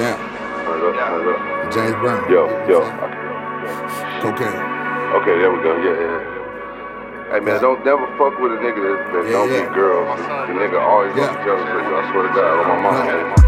Jam. 0.00 0.16
James 1.68 1.92
Brown. 2.00 2.24
Yo, 2.32 2.48
yo. 2.64 2.80
Cocaine. 4.24 4.56
Okay, 5.12 5.36
there 5.36 5.52
we 5.52 5.60
go. 5.60 5.76
Yeah, 5.76 5.92
yeah. 5.92 7.36
Hey 7.36 7.40
man, 7.40 7.60
don't 7.60 7.84
never 7.84 8.08
fuck 8.16 8.32
with 8.40 8.52
a 8.52 8.56
nigga 8.64 8.80
that, 8.80 9.12
that 9.12 9.24
Yeah, 9.28 9.32
don't 9.36 9.50
yeah. 9.52 9.68
get 9.68 9.74
girls. 9.76 10.16
The 10.48 10.56
nigga 10.56 10.80
always 10.80 11.12
gonna 11.12 11.36
be 11.36 11.44
jealous 11.44 11.68
of 11.68 11.84
you. 11.84 11.94
I 12.00 12.12
swear 12.16 12.22
to 12.26 12.32
God, 12.32 12.64
on 12.64 12.66
my 12.66 12.76
mama. 12.80 13.04
Yeah, 13.12 13.39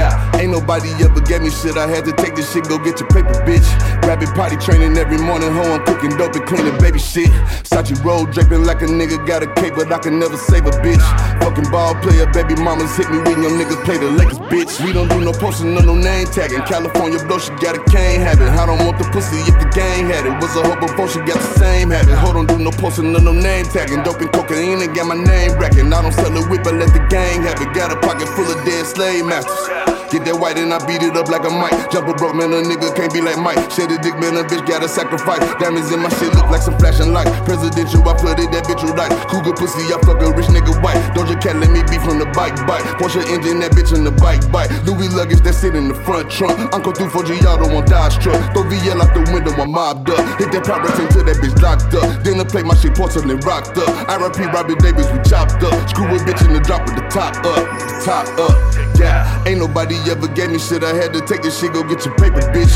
ain't 0.00 0.50
nobody 0.50 0.90
ever 1.02 1.20
gave 1.20 1.42
me 1.42 1.50
shit. 1.50 1.76
I 1.76 1.86
had 1.86 2.04
to 2.04 2.12
take 2.12 2.34
this 2.34 2.52
shit, 2.52 2.68
go 2.68 2.78
get 2.78 3.00
your 3.00 3.08
paper, 3.08 3.34
bitch. 3.46 3.66
Rapid 4.02 4.28
potty 4.34 4.56
training 4.56 4.96
every 4.98 5.18
morning, 5.18 5.52
ho. 5.52 5.62
I'm 5.62 5.84
cooking 5.84 6.16
dope 6.16 6.34
and 6.34 6.46
cleaning 6.46 6.76
baby 6.78 6.98
shit. 6.98 7.30
Sachi 7.64 7.94
roll 8.04 8.26
draping 8.26 8.64
like 8.64 8.82
a 8.82 8.86
nigga 8.86 9.24
got 9.26 9.42
a 9.42 9.48
cape, 9.54 9.74
but 9.76 9.92
I 9.92 9.98
can 9.98 10.18
never 10.18 10.36
save 10.36 10.66
a 10.66 10.70
bitch. 10.70 11.02
Fucking 11.42 11.70
ball 11.70 11.94
player, 12.02 12.26
baby 12.32 12.54
mamas 12.56 12.96
hit 12.96 13.10
me 13.10 13.18
when 13.18 13.42
your 13.42 13.52
niggas 13.52 13.82
play 13.84 13.98
the 13.98 14.10
Lakers, 14.10 14.38
bitch. 14.50 14.84
We 14.84 14.92
don't 14.92 15.08
do 15.08 15.20
no 15.20 15.32
posting, 15.32 15.74
no, 15.74 15.80
no 15.80 15.94
name 15.94 16.26
tagging. 16.26 16.62
California 16.62 17.18
blow, 17.24 17.38
she 17.38 17.50
got 17.62 17.76
a 17.76 17.82
cane 17.90 18.20
habit. 18.20 18.48
I 18.48 18.66
don't 18.66 18.84
want 18.84 18.98
the 18.98 19.04
pussy 19.10 19.38
if 19.46 19.58
the 19.60 19.68
gang 19.74 20.06
had 20.06 20.26
it. 20.26 20.34
Was 20.42 20.56
a 20.56 20.62
hoe 20.62 20.80
before 20.80 21.08
she 21.08 21.18
got 21.20 21.38
the 21.38 21.52
same 21.58 21.90
habit. 21.90 22.14
Hold 22.16 22.36
on, 22.36 22.46
do 22.46 22.58
no 22.58 22.70
posting, 22.70 23.12
no, 23.12 23.18
no 23.18 23.32
name 23.32 23.66
tagging. 23.66 24.02
Dope 24.02 24.20
and 24.20 24.32
cocaine 24.32 24.82
and 24.82 24.94
got 24.94 25.06
my 25.06 25.16
name 25.16 25.52
racking. 25.58 25.92
I 25.92 26.02
don't 26.02 26.12
sell 26.12 26.34
a 26.34 26.42
whip, 26.48 26.66
I 26.66 26.70
let 26.70 26.92
the 26.92 27.06
gang 27.08 27.42
have 27.42 27.60
it. 27.60 27.72
Got 27.74 27.92
a 27.92 27.96
pocket 28.00 28.28
full 28.28 28.50
of 28.50 28.64
dead 28.64 28.86
slave 28.86 29.24
masters 29.26 29.83
out. 29.88 30.03
Get 30.14 30.30
that 30.30 30.38
white 30.38 30.54
and 30.62 30.70
I 30.70 30.78
beat 30.86 31.02
it 31.02 31.18
up 31.18 31.26
like 31.26 31.42
a 31.42 31.50
mic. 31.50 31.74
Jump 31.90 32.06
a 32.06 32.14
broke 32.14 32.38
man, 32.38 32.54
a 32.54 32.62
nigga 32.62 32.94
can't 32.94 33.10
be 33.10 33.18
like 33.18 33.34
Mike. 33.34 33.58
Shed 33.74 33.90
a 33.90 33.98
dick 33.98 34.14
man, 34.22 34.38
a 34.38 34.46
bitch 34.46 34.62
gotta 34.62 34.86
sacrifice. 34.86 35.42
Diamonds 35.58 35.90
in 35.90 35.98
my 35.98 36.08
shit 36.22 36.30
look 36.38 36.46
like 36.54 36.62
some 36.62 36.78
flashing 36.78 37.10
light. 37.10 37.26
Presidential, 37.42 37.98
I 38.06 38.14
flooded 38.22 38.46
that 38.54 38.62
bitch 38.62 38.78
with 38.86 38.94
light. 38.94 39.10
Cougar 39.26 39.58
pussy, 39.58 39.82
I 39.90 39.98
fuck 40.06 40.22
a 40.22 40.30
rich 40.30 40.46
nigga 40.54 40.70
white. 40.86 41.02
Doja 41.18 41.34
Cat 41.42 41.58
let 41.58 41.74
me 41.74 41.82
be 41.90 41.98
from 41.98 42.22
the 42.22 42.30
bike 42.30 42.54
bike. 42.62 42.86
Porsche 42.94 43.26
engine, 43.26 43.58
that 43.58 43.74
bitch 43.74 43.90
in 43.90 44.06
the 44.06 44.14
bike 44.22 44.46
bike. 44.54 44.70
Louis 44.86 45.10
luggage 45.10 45.42
that 45.42 45.58
sit 45.58 45.74
in 45.74 45.90
the 45.90 45.98
front 46.06 46.30
trunk. 46.30 46.62
Uncle 46.70 46.94
through 46.94 47.10
for 47.10 47.26
Giotto 47.26 47.66
on 47.74 47.82
Dodge 47.82 48.14
truck. 48.22 48.38
Throw 48.54 48.62
VL 48.70 49.02
out 49.02 49.10
the 49.18 49.26
window, 49.34 49.50
I'm 49.58 49.74
mobbed 49.74 50.14
up. 50.14 50.22
Hit 50.38 50.54
that 50.54 50.62
pirates 50.62 50.94
until 50.94 51.26
that 51.26 51.42
bitch 51.42 51.58
locked 51.58 51.90
up. 51.90 52.06
Dinner 52.22 52.46
plate, 52.46 52.70
my 52.70 52.78
shit 52.78 52.94
porcelain 52.94 53.42
rocked 53.42 53.74
up. 53.82 53.90
RIP 54.06 54.46
Robbie 54.54 54.78
Davis, 54.78 55.10
we 55.10 55.18
chopped 55.26 55.58
up. 55.58 55.74
Screw 55.90 56.06
a 56.06 56.22
bitch 56.22 56.38
in 56.46 56.54
the 56.54 56.62
drop 56.62 56.86
with 56.86 57.02
the 57.02 57.06
top 57.10 57.34
up. 57.42 57.66
Top 58.06 58.30
up. 58.38 58.54
Yeah, 58.94 59.26
ain't 59.42 59.58
nobody 59.58 59.98
ever 60.10 60.28
gave 60.28 60.50
me 60.50 60.58
shit. 60.58 60.84
I 60.84 60.94
had 60.94 61.12
to 61.12 61.20
take 61.20 61.42
this 61.42 61.58
shit, 61.58 61.72
go 61.72 61.82
get 61.82 62.04
your 62.04 62.14
paper, 62.16 62.40
bitch. 62.52 62.74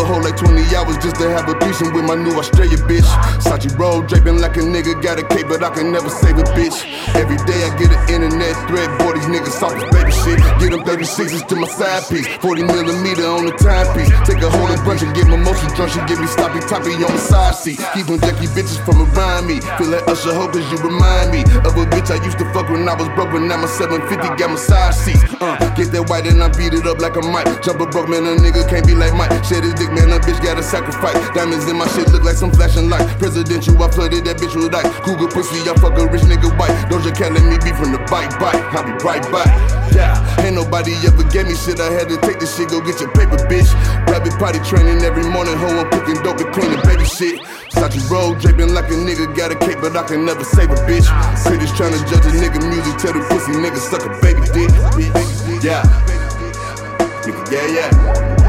A 0.00 0.04
whole 0.04 0.22
like 0.22 0.36
20 0.36 0.64
hours 0.74 0.96
just 0.98 1.16
to 1.20 1.28
have 1.28 1.48
a 1.48 1.54
threesome 1.60 1.92
with 1.92 2.04
my 2.04 2.16
new 2.16 2.32
Australia 2.40 2.76
bitch. 2.88 3.06
Sachi 3.44 3.68
roll 3.78 4.00
draping 4.02 4.40
like 4.40 4.56
a 4.56 4.64
nigga 4.64 4.96
got 5.02 5.18
a 5.18 5.24
cape, 5.28 5.48
but 5.48 5.62
I 5.62 5.70
can 5.70 5.92
never 5.92 6.08
save 6.08 6.38
a 6.38 6.46
bitch. 6.56 6.80
Every 7.14 7.36
day 7.44 7.60
I 7.68 7.70
get 7.76 7.92
an 7.92 8.00
internet 8.08 8.56
thread, 8.68 8.88
boy, 8.98 9.12
these 9.12 9.28
niggas 9.28 9.60
soft 9.60 9.76
as 9.76 9.88
baby 9.92 10.12
shit. 10.12 10.38
Get 10.60 10.72
them 10.72 10.82
36s 10.82 11.46
to 11.48 11.56
my 11.56 11.68
side 11.68 12.08
piece, 12.08 12.26
40 12.40 12.64
millimeter 12.64 13.26
on 13.28 13.44
the 13.44 13.52
timepiece. 13.60 14.08
Take 14.24 14.40
a 14.40 14.50
whole 14.50 14.72
bunch 14.88 15.02
and 15.02 15.14
get 15.14 15.26
my 15.28 15.36
motion 15.36 15.68
drunk. 15.76 15.92
She 15.92 16.00
give 16.08 16.20
me 16.20 16.26
sloppy 16.26 16.60
toppy 16.64 16.96
on 16.96 17.12
the 17.12 17.20
side 17.20 17.54
seat. 17.54 17.78
Keep 17.92 18.06
them 18.06 18.20
junkie 18.20 18.48
bitches 18.56 18.80
from 18.84 19.04
around 19.04 19.46
me. 19.46 19.60
Feel 19.76 19.92
like 19.92 20.06
Usher 20.08 20.32
Ho, 20.32 20.48
cause 20.48 20.64
you 20.72 20.78
remind 20.80 21.32
me 21.32 21.44
of 21.68 21.76
a 21.76 21.84
bitch 21.92 22.08
I 22.08 22.22
used 22.24 22.38
to 22.38 22.46
fuck 22.52 22.68
when 22.70 22.88
I 22.88 22.94
was 22.96 23.08
broke, 23.12 23.32
but 23.36 23.44
now 23.44 23.60
my 23.60 23.68
750 23.68 24.40
got 24.40 24.48
my 24.48 24.56
side 24.56 24.94
seats. 24.94 25.20
Uh, 25.40 25.56
get 25.76 25.92
that 25.92 26.08
white 26.08 26.26
and 26.26 26.42
I 26.42 26.48
beat 26.48 26.72
it 26.72 26.86
up 26.86 27.00
like 27.00 27.16
a 27.16 27.24
mic. 27.26 27.44
Jump 27.62 27.80
a 27.80 27.86
broke 27.86 28.08
man, 28.08 28.24
a 28.24 28.36
nigga 28.40 28.64
can't 28.68 28.86
be 28.86 28.94
like 28.94 29.12
Mike. 29.12 29.32
Shed 29.44 29.64
his 29.64 29.74
dick, 29.74 29.89
man, 29.92 30.12
a 30.12 30.18
bitch 30.20 30.42
gotta 30.42 30.62
sacrifice. 30.62 31.16
Diamonds 31.34 31.68
in 31.68 31.76
my 31.76 31.86
shit 31.88 32.08
look 32.12 32.22
like 32.22 32.36
some 32.36 32.50
flashing 32.50 32.88
light. 32.88 33.06
Presidential, 33.18 33.76
I 33.82 33.90
flooded 33.90 34.24
that 34.24 34.38
bitch 34.38 34.54
with 34.54 34.74
ice. 34.74 34.86
Cougar 35.04 35.28
pussy, 35.28 35.58
I 35.68 35.74
fuck 35.78 35.98
a 35.98 36.06
rich 36.06 36.22
nigga 36.22 36.50
white. 36.58 36.74
Doja 36.90 37.14
Cat 37.14 37.32
let 37.32 37.44
me 37.44 37.58
be 37.62 37.74
from 37.76 37.92
the 37.92 38.00
bike 38.10 38.32
bike. 38.38 38.60
I'll 38.74 38.84
be 38.86 38.92
right 39.04 39.22
back. 39.30 39.50
Yeah, 39.94 40.14
ain't 40.46 40.54
nobody 40.54 40.94
ever 41.06 41.24
gave 41.30 41.46
me 41.46 41.54
shit. 41.54 41.80
I 41.80 41.90
had 41.90 42.08
to 42.08 42.16
take 42.22 42.38
this 42.38 42.56
shit, 42.56 42.70
go 42.70 42.80
get 42.80 43.00
your 43.00 43.10
paper, 43.12 43.36
bitch. 43.50 43.70
Rabbit 44.06 44.34
potty 44.38 44.60
training 44.62 45.02
every 45.02 45.26
morning, 45.26 45.56
hoe. 45.58 45.82
I'm 45.82 45.90
cooking 45.90 46.22
dope 46.22 46.38
and 46.38 46.52
cleaning 46.54 46.80
baby 46.86 47.04
shit. 47.04 47.40
Sachi 47.74 48.02
roll 48.10 48.34
draping 48.34 48.74
like 48.74 48.90
a 48.90 48.98
nigga 48.98 49.34
got 49.36 49.52
a 49.52 49.56
cape, 49.56 49.80
but 49.80 49.96
I 49.96 50.02
can 50.06 50.24
never 50.24 50.44
save 50.44 50.70
a 50.70 50.78
bitch. 50.86 51.06
City's 51.38 51.72
trying 51.74 51.92
to 51.94 52.00
judge 52.06 52.26
a 52.26 52.32
nigga 52.34 52.62
music, 52.62 52.98
tell 52.98 53.12
the 53.12 53.22
pussy 53.28 53.52
nigga 53.58 53.78
suck 53.78 54.06
a 54.06 54.10
baby 54.22 54.46
dick. 54.54 54.70
Yeah, 55.62 55.82
yeah, 57.50 57.66
yeah. 57.66 58.39